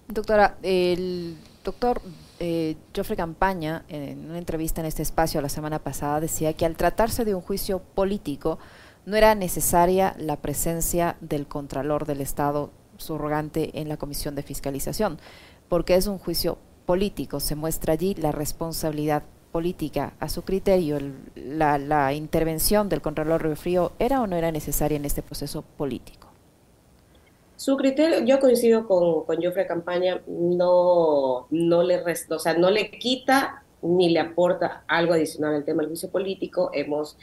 Doctora, 0.07 0.57
el 0.61 1.37
doctor 1.63 2.01
eh, 2.39 2.75
Campaña, 3.17 3.85
en 3.87 4.29
una 4.29 4.37
entrevista 4.37 4.81
en 4.81 4.87
este 4.87 5.01
espacio 5.01 5.41
la 5.41 5.49
semana 5.49 5.79
pasada, 5.79 6.19
decía 6.19 6.53
que 6.53 6.65
al 6.65 6.75
tratarse 6.75 7.25
de 7.25 7.33
un 7.33 7.41
juicio 7.41 7.79
político, 7.79 8.59
no 9.05 9.15
era 9.15 9.35
necesaria 9.35 10.15
la 10.17 10.37
presencia 10.37 11.15
del 11.21 11.47
Contralor 11.47 12.05
del 12.05 12.21
Estado 12.21 12.71
subrogante 12.97 13.79
en 13.79 13.87
la 13.87 13.97
Comisión 13.97 14.35
de 14.35 14.43
Fiscalización, 14.43 15.19
porque 15.69 15.95
es 15.95 16.07
un 16.07 16.17
juicio 16.17 16.57
político, 16.85 17.39
se 17.39 17.55
muestra 17.55 17.93
allí 17.93 18.15
la 18.15 18.31
responsabilidad 18.31 19.23
política. 19.51 20.13
A 20.19 20.27
su 20.27 20.41
criterio, 20.43 20.99
la, 21.35 22.13
intervención 22.13 22.89
del 22.89 23.01
Contralor 23.01 23.43
Río 23.43 23.55
Frío 23.55 23.91
era 23.99 24.21
o 24.21 24.27
no 24.27 24.35
era 24.35 24.51
necesaria 24.51 24.97
en 24.97 25.05
este 25.05 25.21
proceso 25.21 25.61
político. 25.61 26.24
Su 27.65 27.77
criterio, 27.77 28.23
yo 28.23 28.39
coincido 28.39 28.85
con, 28.85 29.25
con 29.25 29.41
Joffre 29.41 29.65
Campaña, 29.65 30.21
no, 30.27 31.47
no, 31.49 31.81
le 31.81 31.99
o 32.29 32.37
sea, 32.37 32.53
no 32.53 32.69
le 32.69 32.91
quita 32.91 33.63
ni 33.81 34.09
le 34.09 34.19
aporta 34.19 34.83
algo 34.87 35.13
adicional 35.13 35.55
al 35.55 35.65
tema 35.65 35.81
del 35.81 35.89
juicio 35.89 36.11
político. 36.11 36.69
Hemos 36.73 37.17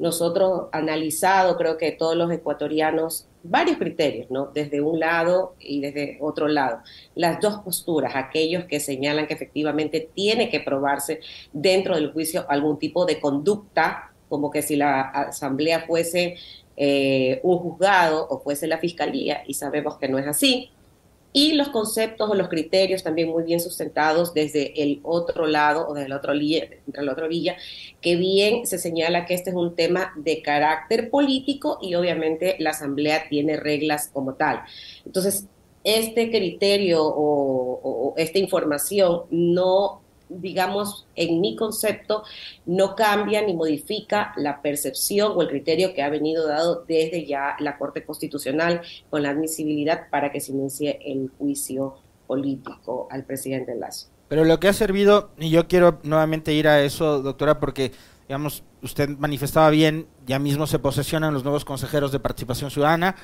nosotros 0.00 0.62
analizado, 0.72 1.56
creo 1.56 1.78
que 1.78 1.92
todos 1.92 2.16
los 2.16 2.28
ecuatorianos, 2.32 3.28
varios 3.44 3.78
criterios, 3.78 4.28
¿no? 4.32 4.46
Desde 4.52 4.80
un 4.80 4.98
lado 4.98 5.54
y 5.60 5.80
desde 5.80 6.18
otro 6.20 6.48
lado. 6.48 6.80
Las 7.14 7.40
dos 7.40 7.58
posturas, 7.58 8.16
aquellos 8.16 8.64
que 8.64 8.80
señalan 8.80 9.28
que 9.28 9.34
efectivamente 9.34 10.10
tiene 10.12 10.50
que 10.50 10.58
probarse 10.58 11.20
dentro 11.52 11.94
del 11.94 12.12
juicio 12.12 12.46
algún 12.48 12.80
tipo 12.80 13.06
de 13.06 13.20
conducta, 13.20 14.10
como 14.28 14.50
que 14.50 14.62
si 14.62 14.74
la 14.74 15.02
asamblea 15.02 15.86
fuese 15.86 16.34
eh, 16.76 17.40
un 17.42 17.58
juzgado 17.58 18.26
o 18.28 18.40
fuese 18.40 18.66
la 18.66 18.78
fiscalía, 18.78 19.42
y 19.46 19.54
sabemos 19.54 19.98
que 19.98 20.08
no 20.08 20.18
es 20.18 20.26
así 20.26 20.70
y 21.36 21.54
los 21.54 21.68
conceptos 21.70 22.30
o 22.30 22.34
los 22.36 22.48
criterios 22.48 23.02
también 23.02 23.28
muy 23.28 23.42
bien 23.42 23.58
sustentados 23.58 24.32
desde 24.34 24.80
el 24.80 25.00
otro 25.02 25.48
lado 25.48 25.88
o 25.88 25.92
desde 25.92 26.08
la 26.08 26.16
otra 26.18 26.32
orilla, 26.32 27.56
que 28.00 28.14
bien 28.14 28.68
se 28.68 28.78
señala 28.78 29.26
que 29.26 29.34
este 29.34 29.50
es 29.50 29.56
un 29.56 29.74
tema 29.74 30.12
de 30.14 30.42
carácter 30.42 31.10
político 31.10 31.80
y 31.82 31.96
obviamente 31.96 32.54
la 32.60 32.70
Asamblea 32.70 33.28
tiene 33.28 33.56
reglas 33.56 34.10
como 34.12 34.34
tal. 34.34 34.60
Entonces, 35.04 35.48
este 35.82 36.30
criterio 36.30 37.02
o 37.04 38.14
esta 38.16 38.38
información 38.38 39.22
no 39.30 40.03
digamos, 40.40 41.06
en 41.16 41.40
mi 41.40 41.56
concepto, 41.56 42.24
no 42.66 42.94
cambia 42.94 43.42
ni 43.42 43.54
modifica 43.54 44.32
la 44.36 44.62
percepción 44.62 45.32
o 45.34 45.42
el 45.42 45.48
criterio 45.48 45.94
que 45.94 46.02
ha 46.02 46.08
venido 46.08 46.46
dado 46.46 46.84
desde 46.86 47.26
ya 47.26 47.56
la 47.58 47.78
Corte 47.78 48.04
Constitucional 48.04 48.82
con 49.10 49.22
la 49.22 49.30
admisibilidad 49.30 50.08
para 50.10 50.30
que 50.30 50.40
se 50.40 50.52
inicie 50.52 50.98
el 51.04 51.30
juicio 51.38 51.96
político 52.26 53.08
al 53.10 53.24
presidente 53.24 53.74
Lazo. 53.74 54.08
Pero 54.28 54.44
lo 54.44 54.58
que 54.58 54.68
ha 54.68 54.72
servido, 54.72 55.30
y 55.38 55.50
yo 55.50 55.68
quiero 55.68 56.00
nuevamente 56.02 56.52
ir 56.52 56.66
a 56.66 56.82
eso, 56.82 57.20
doctora, 57.20 57.60
porque, 57.60 57.92
digamos, 58.26 58.64
usted 58.82 59.08
manifestaba 59.10 59.70
bien, 59.70 60.06
ya 60.26 60.38
mismo 60.38 60.66
se 60.66 60.78
posesionan 60.78 61.34
los 61.34 61.44
nuevos 61.44 61.64
consejeros 61.64 62.10
de 62.12 62.20
participación 62.20 62.70
ciudadana, 62.70 63.16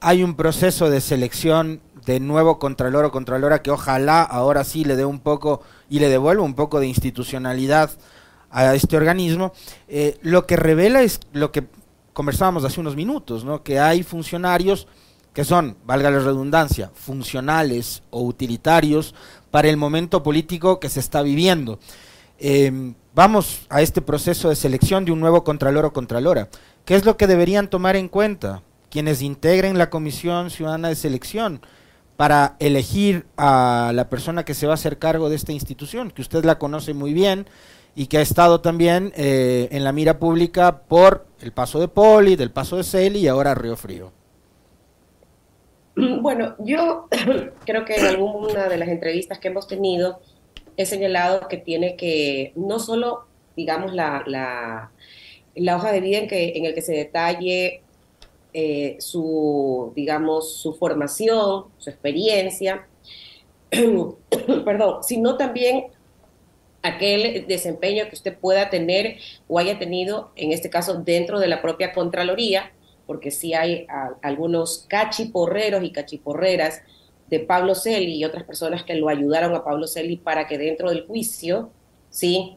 hay 0.00 0.22
un 0.22 0.36
proceso 0.36 0.90
de 0.90 1.00
selección 1.00 1.80
de 2.06 2.20
nuevo 2.20 2.58
contralor 2.58 3.04
o 3.04 3.10
contralora 3.10 3.62
que 3.62 3.70
ojalá 3.70 4.22
ahora 4.22 4.64
sí 4.64 4.84
le 4.84 4.96
dé 4.96 5.04
un 5.04 5.20
poco 5.20 5.62
y 5.88 5.98
le 5.98 6.08
devuelva 6.08 6.42
un 6.42 6.54
poco 6.54 6.80
de 6.80 6.86
institucionalidad 6.86 7.90
a 8.50 8.74
este 8.74 8.96
organismo, 8.96 9.52
eh, 9.88 10.18
lo 10.22 10.46
que 10.46 10.56
revela 10.56 11.02
es 11.02 11.20
lo 11.32 11.50
que 11.50 11.66
conversábamos 12.12 12.64
hace 12.64 12.80
unos 12.80 12.94
minutos, 12.94 13.44
¿no? 13.44 13.62
que 13.62 13.80
hay 13.80 14.02
funcionarios 14.02 14.86
que 15.32 15.44
son, 15.44 15.76
valga 15.84 16.10
la 16.10 16.20
redundancia, 16.20 16.92
funcionales 16.94 18.04
o 18.10 18.22
utilitarios 18.22 19.14
para 19.50 19.68
el 19.68 19.76
momento 19.76 20.22
político 20.22 20.78
que 20.78 20.88
se 20.88 21.00
está 21.00 21.22
viviendo. 21.22 21.80
Em, 22.38 22.94
vamos 23.14 23.66
a 23.68 23.82
este 23.82 24.00
proceso 24.00 24.48
de 24.48 24.56
selección 24.56 25.04
de 25.04 25.10
un 25.10 25.18
nuevo 25.18 25.42
contralor 25.42 25.86
o 25.86 25.92
contralora. 25.92 26.48
¿Qué 26.84 26.94
es 26.94 27.04
lo 27.04 27.16
que 27.16 27.26
deberían 27.26 27.68
tomar 27.68 27.96
en 27.96 28.08
cuenta 28.08 28.62
quienes 28.90 29.22
integren 29.22 29.76
la 29.76 29.90
Comisión 29.90 30.50
Ciudadana 30.50 30.88
de 30.88 30.94
Selección? 30.94 31.60
Para 32.16 32.56
elegir 32.60 33.26
a 33.36 33.92
la 33.94 34.08
persona 34.08 34.44
que 34.44 34.54
se 34.54 34.66
va 34.66 34.72
a 34.72 34.74
hacer 34.74 34.98
cargo 34.98 35.28
de 35.28 35.36
esta 35.36 35.52
institución, 35.52 36.10
que 36.10 36.22
usted 36.22 36.44
la 36.44 36.58
conoce 36.58 36.94
muy 36.94 37.12
bien 37.12 37.46
y 37.96 38.06
que 38.06 38.18
ha 38.18 38.22
estado 38.22 38.60
también 38.60 39.12
eh, 39.16 39.68
en 39.70 39.84
la 39.84 39.92
mira 39.92 40.18
pública 40.18 40.82
por 40.88 41.26
el 41.40 41.52
paso 41.52 41.80
de 41.80 41.88
Poli, 41.88 42.36
del 42.36 42.50
paso 42.50 42.76
de 42.76 42.84
Celi 42.84 43.20
y 43.20 43.28
ahora 43.28 43.54
Río 43.54 43.76
Frío. 43.76 44.12
Bueno, 45.96 46.56
yo 46.58 47.08
creo 47.64 47.84
que 47.84 47.96
en 47.96 48.06
alguna 48.06 48.68
de 48.68 48.78
las 48.78 48.88
entrevistas 48.88 49.38
que 49.38 49.48
hemos 49.48 49.68
tenido 49.68 50.20
he 50.76 50.86
señalado 50.86 51.46
que 51.46 51.56
tiene 51.56 51.94
que 51.96 52.52
no 52.56 52.80
solo, 52.80 53.26
digamos, 53.56 53.94
la, 53.94 54.24
la, 54.26 54.90
la 55.54 55.76
hoja 55.76 55.92
de 55.92 56.00
vida 56.00 56.18
en, 56.18 56.28
que, 56.28 56.52
en 56.56 56.64
el 56.64 56.74
que 56.74 56.82
se 56.82 56.92
detalle 56.92 57.83
eh, 58.56 58.96
su, 59.00 59.92
digamos, 59.96 60.56
su 60.58 60.74
formación, 60.74 61.64
su 61.76 61.90
experiencia, 61.90 62.86
perdón, 64.64 65.02
sino 65.02 65.36
también 65.36 65.86
aquel 66.82 67.46
desempeño 67.48 68.04
que 68.08 68.14
usted 68.14 68.38
pueda 68.38 68.70
tener 68.70 69.16
o 69.48 69.58
haya 69.58 69.78
tenido, 69.78 70.30
en 70.36 70.52
este 70.52 70.70
caso, 70.70 70.94
dentro 71.02 71.40
de 71.40 71.48
la 71.48 71.62
propia 71.62 71.92
Contraloría, 71.92 72.72
porque 73.06 73.32
sí 73.32 73.54
hay 73.54 73.88
algunos 74.22 74.86
cachiporreros 74.88 75.82
y 75.82 75.90
cachiporreras 75.90 76.82
de 77.28 77.40
Pablo 77.40 77.74
Celi 77.74 78.14
y 78.14 78.24
otras 78.24 78.44
personas 78.44 78.84
que 78.84 78.94
lo 78.94 79.08
ayudaron 79.08 79.54
a 79.54 79.64
Pablo 79.64 79.88
Celi 79.88 80.16
para 80.16 80.46
que 80.46 80.58
dentro 80.58 80.90
del 80.90 81.06
juicio, 81.06 81.70
sí, 82.08 82.56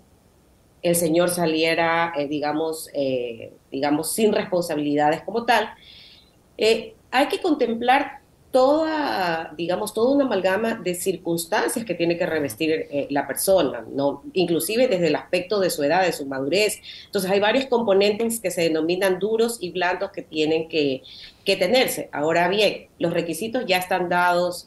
el 0.81 0.95
señor 0.95 1.29
saliera, 1.29 2.13
eh, 2.15 2.27
digamos, 2.27 2.89
eh, 2.93 3.53
digamos, 3.71 4.13
sin 4.13 4.31
responsabilidades 4.31 5.21
como 5.21 5.45
tal. 5.45 5.69
Eh, 6.57 6.95
hay 7.11 7.27
que 7.27 7.41
contemplar 7.41 8.21
toda, 8.51 9.53
digamos, 9.57 9.93
toda 9.93 10.15
una 10.15 10.25
amalgama 10.25 10.75
de 10.75 10.95
circunstancias 10.95 11.85
que 11.85 11.93
tiene 11.93 12.17
que 12.17 12.25
revestir 12.25 12.87
la 13.09 13.27
persona, 13.27 13.85
¿no? 13.91 14.23
Inclusive 14.33 14.87
desde 14.87 15.07
el 15.07 15.15
aspecto 15.15 15.59
de 15.59 15.69
su 15.69 15.83
edad, 15.83 16.03
de 16.03 16.13
su 16.13 16.25
madurez. 16.25 16.81
Entonces 17.05 17.29
hay 17.29 17.39
varios 17.39 17.65
componentes 17.65 18.39
que 18.39 18.49
se 18.49 18.61
denominan 18.61 19.19
duros 19.19 19.57
y 19.59 19.71
blandos 19.71 20.11
que 20.11 20.21
tienen 20.21 20.69
que, 20.69 21.03
que 21.43 21.55
tenerse. 21.57 22.09
Ahora 22.11 22.47
bien, 22.47 22.87
los 22.99 23.13
requisitos 23.13 23.65
ya 23.67 23.77
están 23.77 24.09
dados, 24.09 24.65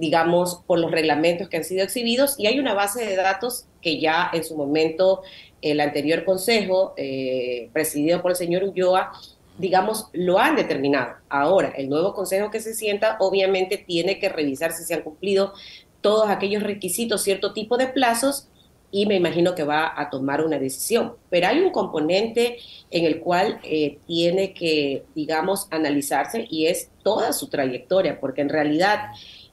digamos, 0.00 0.62
por 0.66 0.78
los 0.78 0.90
reglamentos 0.90 1.48
que 1.50 1.58
han 1.58 1.64
sido 1.64 1.84
exhibidos 1.84 2.34
y 2.38 2.46
hay 2.46 2.58
una 2.58 2.72
base 2.72 3.04
de 3.04 3.16
datos 3.16 3.66
que 3.82 4.00
ya 4.00 4.30
en 4.32 4.42
su 4.44 4.56
momento 4.56 5.20
el 5.60 5.78
anterior 5.78 6.24
consejo, 6.24 6.94
eh, 6.96 7.68
presidido 7.74 8.22
por 8.22 8.30
el 8.30 8.36
señor 8.36 8.64
Ulloa, 8.64 9.12
digamos, 9.58 10.06
lo 10.14 10.38
han 10.38 10.56
determinado. 10.56 11.16
Ahora, 11.28 11.74
el 11.76 11.90
nuevo 11.90 12.14
consejo 12.14 12.50
que 12.50 12.60
se 12.60 12.72
sienta 12.72 13.18
obviamente 13.20 13.76
tiene 13.76 14.18
que 14.18 14.30
revisar 14.30 14.72
si 14.72 14.84
se 14.84 14.94
han 14.94 15.02
cumplido 15.02 15.52
todos 16.00 16.30
aquellos 16.30 16.62
requisitos, 16.62 17.22
cierto 17.22 17.52
tipo 17.52 17.76
de 17.76 17.88
plazos, 17.88 18.48
y 18.92 19.06
me 19.06 19.16
imagino 19.16 19.54
que 19.54 19.64
va 19.64 19.92
a 19.94 20.08
tomar 20.08 20.42
una 20.42 20.58
decisión. 20.58 21.14
Pero 21.28 21.46
hay 21.46 21.60
un 21.60 21.70
componente 21.70 22.56
en 22.90 23.04
el 23.04 23.20
cual 23.20 23.60
eh, 23.62 23.98
tiene 24.06 24.54
que, 24.54 25.04
digamos, 25.14 25.68
analizarse 25.70 26.46
y 26.50 26.66
es 26.66 26.90
toda 27.02 27.34
su 27.34 27.48
trayectoria, 27.48 28.18
porque 28.18 28.40
en 28.40 28.48
realidad 28.48 29.10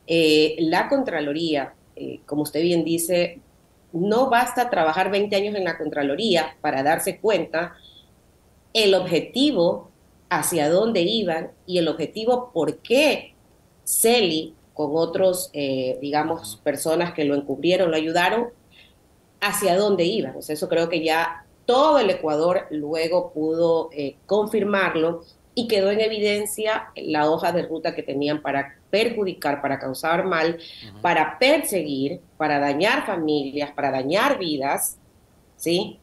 eh, 0.07 0.55
la 0.59 0.89
Contraloría, 0.89 1.73
como 2.25 2.43
usted 2.43 2.61
bien 2.61 2.83
dice, 2.83 3.41
no 3.91 4.29
basta 4.29 4.69
trabajar 4.69 5.09
20 5.09 5.35
años 5.35 5.55
en 5.55 5.63
la 5.63 5.77
Contraloría 5.77 6.55
para 6.61 6.83
darse 6.83 7.19
cuenta 7.19 7.75
el 8.73 8.93
objetivo 8.93 9.89
hacia 10.29 10.69
dónde 10.69 11.01
iban 11.01 11.51
y 11.65 11.77
el 11.77 11.87
objetivo 11.87 12.51
por 12.53 12.77
qué 12.79 13.33
Celi, 13.83 14.53
con 14.73 14.91
otros, 14.93 15.49
eh, 15.53 15.97
digamos, 16.01 16.57
personas 16.63 17.13
que 17.13 17.23
lo 17.23 17.35
encubrieron, 17.35 17.89
lo 17.89 17.97
ayudaron, 17.97 18.49
hacia 19.39 19.77
dónde 19.77 20.03
iban. 20.03 20.35
Eso 20.47 20.69
creo 20.69 20.89
que 20.89 21.03
ya 21.03 21.45
todo 21.65 21.97
el 21.99 22.09
Ecuador 22.09 22.67
luego 22.69 23.31
pudo 23.31 23.89
eh, 23.93 24.17
confirmarlo 24.25 25.23
y 25.55 25.67
quedó 25.67 25.89
en 25.89 26.01
evidencia 26.01 26.89
la 26.95 27.29
hoja 27.29 27.51
de 27.51 27.63
ruta 27.63 27.95
que 27.95 28.03
tenían 28.03 28.41
para 28.41 28.76
perjudicar, 28.89 29.61
para 29.61 29.79
causar 29.79 30.25
mal, 30.25 30.57
para 31.01 31.37
perseguir, 31.39 32.21
para 32.37 32.59
dañar 32.59 33.05
familias, 33.05 33.71
para 33.71 33.91
dañar 33.91 34.37
vidas, 34.39 34.97
¿sí? 35.55 35.99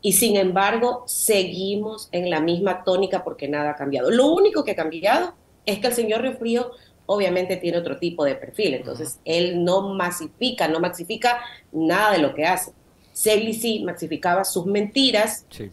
Y 0.00 0.12
sin 0.12 0.36
embargo, 0.36 1.04
seguimos 1.06 2.08
en 2.12 2.28
la 2.30 2.40
misma 2.40 2.84
tónica 2.84 3.24
porque 3.24 3.48
nada 3.48 3.70
ha 3.70 3.76
cambiado. 3.76 4.10
Lo 4.10 4.26
único 4.26 4.62
que 4.62 4.72
ha 4.72 4.76
cambiado 4.76 5.34
es 5.64 5.78
que 5.78 5.86
el 5.86 5.94
señor 5.94 6.22
Río 6.22 6.36
Frío 6.36 6.70
obviamente 7.06 7.56
tiene 7.56 7.78
otro 7.78 7.98
tipo 7.98 8.24
de 8.24 8.34
perfil, 8.34 8.74
entonces 8.74 9.18
él 9.24 9.62
no 9.62 9.94
masifica, 9.94 10.68
no 10.68 10.80
maxifica 10.80 11.40
nada 11.72 12.12
de 12.12 12.18
lo 12.18 12.34
que 12.34 12.44
hace. 12.44 12.72
Celi 13.12 13.54
sí 13.54 13.82
maxificaba 13.84 14.44
sus 14.44 14.66
mentiras, 14.66 15.46
¿sí? 15.50 15.70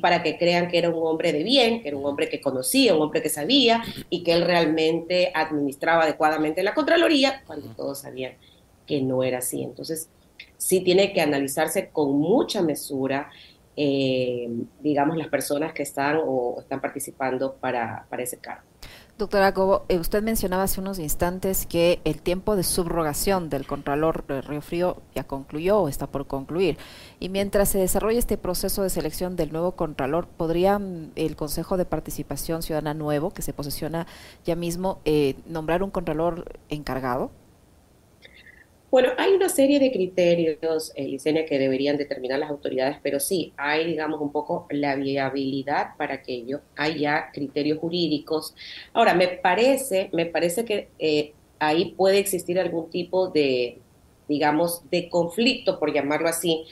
Para 0.00 0.22
que 0.22 0.38
crean 0.38 0.68
que 0.68 0.78
era 0.78 0.88
un 0.88 1.06
hombre 1.06 1.32
de 1.32 1.42
bien, 1.42 1.82
que 1.82 1.88
era 1.88 1.96
un 1.96 2.06
hombre 2.06 2.28
que 2.28 2.40
conocía, 2.40 2.94
un 2.94 3.02
hombre 3.02 3.22
que 3.22 3.28
sabía 3.28 3.82
y 4.08 4.22
que 4.22 4.32
él 4.32 4.42
realmente 4.42 5.32
administraba 5.34 6.04
adecuadamente 6.04 6.62
la 6.62 6.74
Contraloría, 6.74 7.42
cuando 7.46 7.68
todos 7.68 8.00
sabían 8.00 8.34
que 8.86 9.00
no 9.00 9.22
era 9.22 9.38
así. 9.38 9.62
Entonces, 9.62 10.08
sí 10.56 10.80
tiene 10.80 11.12
que 11.12 11.20
analizarse 11.20 11.88
con 11.88 12.16
mucha 12.18 12.62
mesura, 12.62 13.30
eh, 13.76 14.48
digamos, 14.80 15.16
las 15.16 15.28
personas 15.28 15.72
que 15.72 15.82
están 15.82 16.20
o 16.24 16.60
están 16.60 16.80
participando 16.80 17.54
para, 17.54 18.06
para 18.08 18.22
ese 18.22 18.38
cargo. 18.38 18.62
Doctora 19.16 19.54
Cobo, 19.54 19.84
eh, 19.88 20.00
usted 20.00 20.24
mencionaba 20.24 20.64
hace 20.64 20.80
unos 20.80 20.98
instantes 20.98 21.66
que 21.66 22.00
el 22.02 22.20
tiempo 22.20 22.56
de 22.56 22.64
subrogación 22.64 23.48
del 23.48 23.64
Contralor 23.64 24.26
de 24.26 24.40
Río 24.40 24.60
Frío 24.60 25.02
ya 25.14 25.22
concluyó 25.22 25.78
o 25.78 25.88
está 25.88 26.08
por 26.08 26.26
concluir. 26.26 26.78
Y 27.20 27.28
mientras 27.28 27.68
se 27.68 27.78
desarrolla 27.78 28.18
este 28.18 28.36
proceso 28.36 28.82
de 28.82 28.90
selección 28.90 29.36
del 29.36 29.52
nuevo 29.52 29.76
Contralor, 29.76 30.26
¿podría 30.26 30.80
mm, 30.80 31.12
el 31.14 31.36
Consejo 31.36 31.76
de 31.76 31.84
Participación 31.84 32.64
Ciudadana 32.64 32.92
nuevo, 32.92 33.30
que 33.30 33.42
se 33.42 33.52
posesiona 33.52 34.08
ya 34.44 34.56
mismo, 34.56 34.98
eh, 35.04 35.36
nombrar 35.46 35.84
un 35.84 35.92
Contralor 35.92 36.58
encargado? 36.68 37.30
Bueno, 38.94 39.08
hay 39.18 39.32
una 39.32 39.48
serie 39.48 39.80
de 39.80 39.90
criterios, 39.90 40.92
eh, 40.94 41.16
que 41.48 41.58
deberían 41.58 41.96
determinar 41.96 42.38
las 42.38 42.48
autoridades, 42.48 42.98
pero 43.02 43.18
sí, 43.18 43.52
hay, 43.56 43.86
digamos, 43.86 44.20
un 44.20 44.30
poco 44.30 44.68
la 44.70 44.94
viabilidad 44.94 45.96
para 45.98 46.14
aquello. 46.14 46.60
Hay 46.76 47.00
ya 47.00 47.32
criterios 47.32 47.80
jurídicos. 47.80 48.54
Ahora, 48.92 49.14
me 49.14 49.26
parece, 49.26 50.10
me 50.12 50.26
parece 50.26 50.64
que 50.64 50.90
eh, 51.00 51.32
ahí 51.58 51.96
puede 51.96 52.18
existir 52.18 52.56
algún 52.60 52.88
tipo 52.88 53.30
de, 53.30 53.80
digamos, 54.28 54.88
de 54.90 55.08
conflicto, 55.08 55.80
por 55.80 55.92
llamarlo 55.92 56.28
así, 56.28 56.64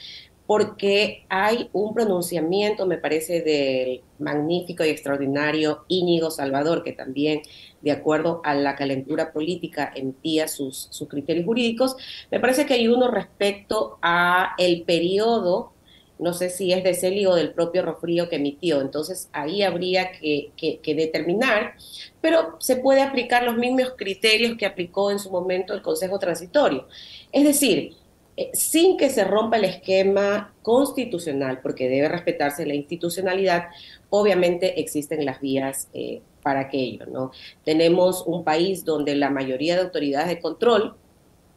porque 0.53 1.25
hay 1.29 1.71
un 1.73 1.95
pronunciamiento, 1.95 2.85
me 2.85 2.99
parece, 2.99 3.41
del 3.41 4.03
magnífico 4.19 4.85
y 4.85 4.89
extraordinario 4.89 5.83
Íñigo 5.87 6.29
Salvador, 6.29 6.83
que 6.83 6.93
también, 6.93 7.41
de 7.81 7.91
acuerdo 7.91 8.39
a 8.43 8.53
la 8.53 8.75
calentura 8.75 9.33
política, 9.33 9.91
emitía 9.95 10.47
sus, 10.47 10.89
sus 10.91 11.09
criterios 11.09 11.47
jurídicos. 11.47 11.95
Me 12.29 12.39
parece 12.39 12.67
que 12.67 12.75
hay 12.75 12.87
uno 12.87 13.09
respecto 13.09 13.97
a 14.03 14.53
el 14.59 14.83
periodo, 14.83 15.73
no 16.19 16.33
sé 16.33 16.51
si 16.51 16.71
es 16.71 16.83
de 16.83 16.93
Celi 16.93 17.25
o 17.25 17.33
del 17.33 17.51
propio 17.53 17.81
Rofrío 17.81 18.29
que 18.29 18.35
emitió, 18.35 18.79
entonces 18.79 19.29
ahí 19.33 19.63
habría 19.63 20.11
que, 20.11 20.51
que 20.55 20.93
determinar, 20.93 21.77
pero 22.21 22.57
se 22.59 22.75
puede 22.75 23.01
aplicar 23.01 23.41
los 23.41 23.57
mismos 23.57 23.95
criterios 23.97 24.55
que 24.55 24.67
aplicó 24.67 25.09
en 25.09 25.17
su 25.17 25.31
momento 25.31 25.73
el 25.73 25.81
Consejo 25.81 26.19
Transitorio. 26.19 26.87
Es 27.31 27.43
decir, 27.43 27.95
eh, 28.35 28.49
sin 28.53 28.97
que 28.97 29.09
se 29.09 29.23
rompa 29.23 29.57
el 29.57 29.65
esquema 29.65 30.53
constitucional, 30.63 31.59
porque 31.61 31.87
debe 31.87 32.09
respetarse 32.09 32.65
la 32.65 32.73
institucionalidad, 32.73 33.65
obviamente 34.09 34.79
existen 34.79 35.23
las 35.25 35.39
vías 35.39 35.87
eh, 35.93 36.21
para 36.41 36.61
aquello. 36.61 37.05
¿no? 37.05 37.31
Tenemos 37.63 38.23
un 38.25 38.43
país 38.43 38.85
donde 38.85 39.15
la 39.15 39.29
mayoría 39.29 39.75
de 39.75 39.81
autoridades 39.81 40.29
de 40.29 40.39
control 40.39 40.95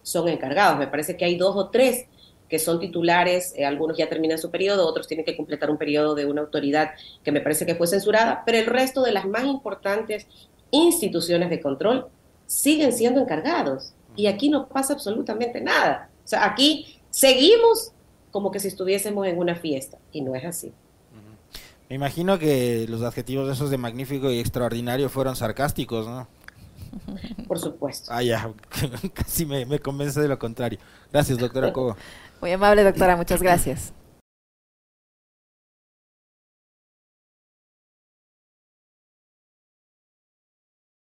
son 0.02 0.28
encargados. 0.28 0.78
Me 0.78 0.86
parece 0.86 1.16
que 1.16 1.24
hay 1.24 1.36
dos 1.36 1.56
o 1.56 1.70
tres 1.70 2.06
que 2.48 2.58
son 2.58 2.78
titulares, 2.78 3.54
eh, 3.56 3.64
algunos 3.64 3.96
ya 3.96 4.08
terminan 4.08 4.38
su 4.38 4.50
periodo, 4.50 4.86
otros 4.86 5.08
tienen 5.08 5.24
que 5.24 5.36
completar 5.36 5.70
un 5.70 5.78
periodo 5.78 6.14
de 6.14 6.26
una 6.26 6.42
autoridad 6.42 6.90
que 7.24 7.32
me 7.32 7.40
parece 7.40 7.66
que 7.66 7.74
fue 7.74 7.86
censurada, 7.86 8.42
pero 8.46 8.58
el 8.58 8.66
resto 8.66 9.02
de 9.02 9.12
las 9.12 9.26
más 9.26 9.44
importantes 9.44 10.28
instituciones 10.70 11.50
de 11.50 11.60
control 11.60 12.06
siguen 12.46 12.92
siendo 12.92 13.20
encargados. 13.20 13.94
Y 14.14 14.28
aquí 14.28 14.48
no 14.48 14.68
pasa 14.68 14.92
absolutamente 14.92 15.60
nada. 15.60 16.10
O 16.26 16.28
sea, 16.28 16.44
aquí 16.44 16.98
seguimos 17.10 17.92
como 18.32 18.50
que 18.50 18.58
si 18.58 18.66
estuviésemos 18.66 19.28
en 19.28 19.38
una 19.38 19.54
fiesta 19.54 19.96
y 20.10 20.22
no 20.22 20.34
es 20.34 20.44
así. 20.44 20.72
Me 21.88 21.94
imagino 21.94 22.36
que 22.36 22.84
los 22.88 23.02
adjetivos 23.02 23.48
esos 23.50 23.70
de 23.70 23.78
magnífico 23.78 24.28
y 24.32 24.40
extraordinario 24.40 25.08
fueron 25.08 25.36
sarcásticos, 25.36 26.08
¿no? 26.08 26.26
Por 27.46 27.60
supuesto. 27.60 28.10
Ah, 28.12 28.24
ya, 28.24 28.52
casi 29.14 29.46
me, 29.46 29.64
me 29.66 29.78
convence 29.78 30.20
de 30.20 30.26
lo 30.26 30.36
contrario. 30.36 30.80
Gracias, 31.12 31.38
doctora 31.38 31.72
Cobo. 31.72 31.96
Muy 32.40 32.50
amable, 32.50 32.82
doctora, 32.82 33.16
muchas 33.16 33.40
gracias. 33.40 33.92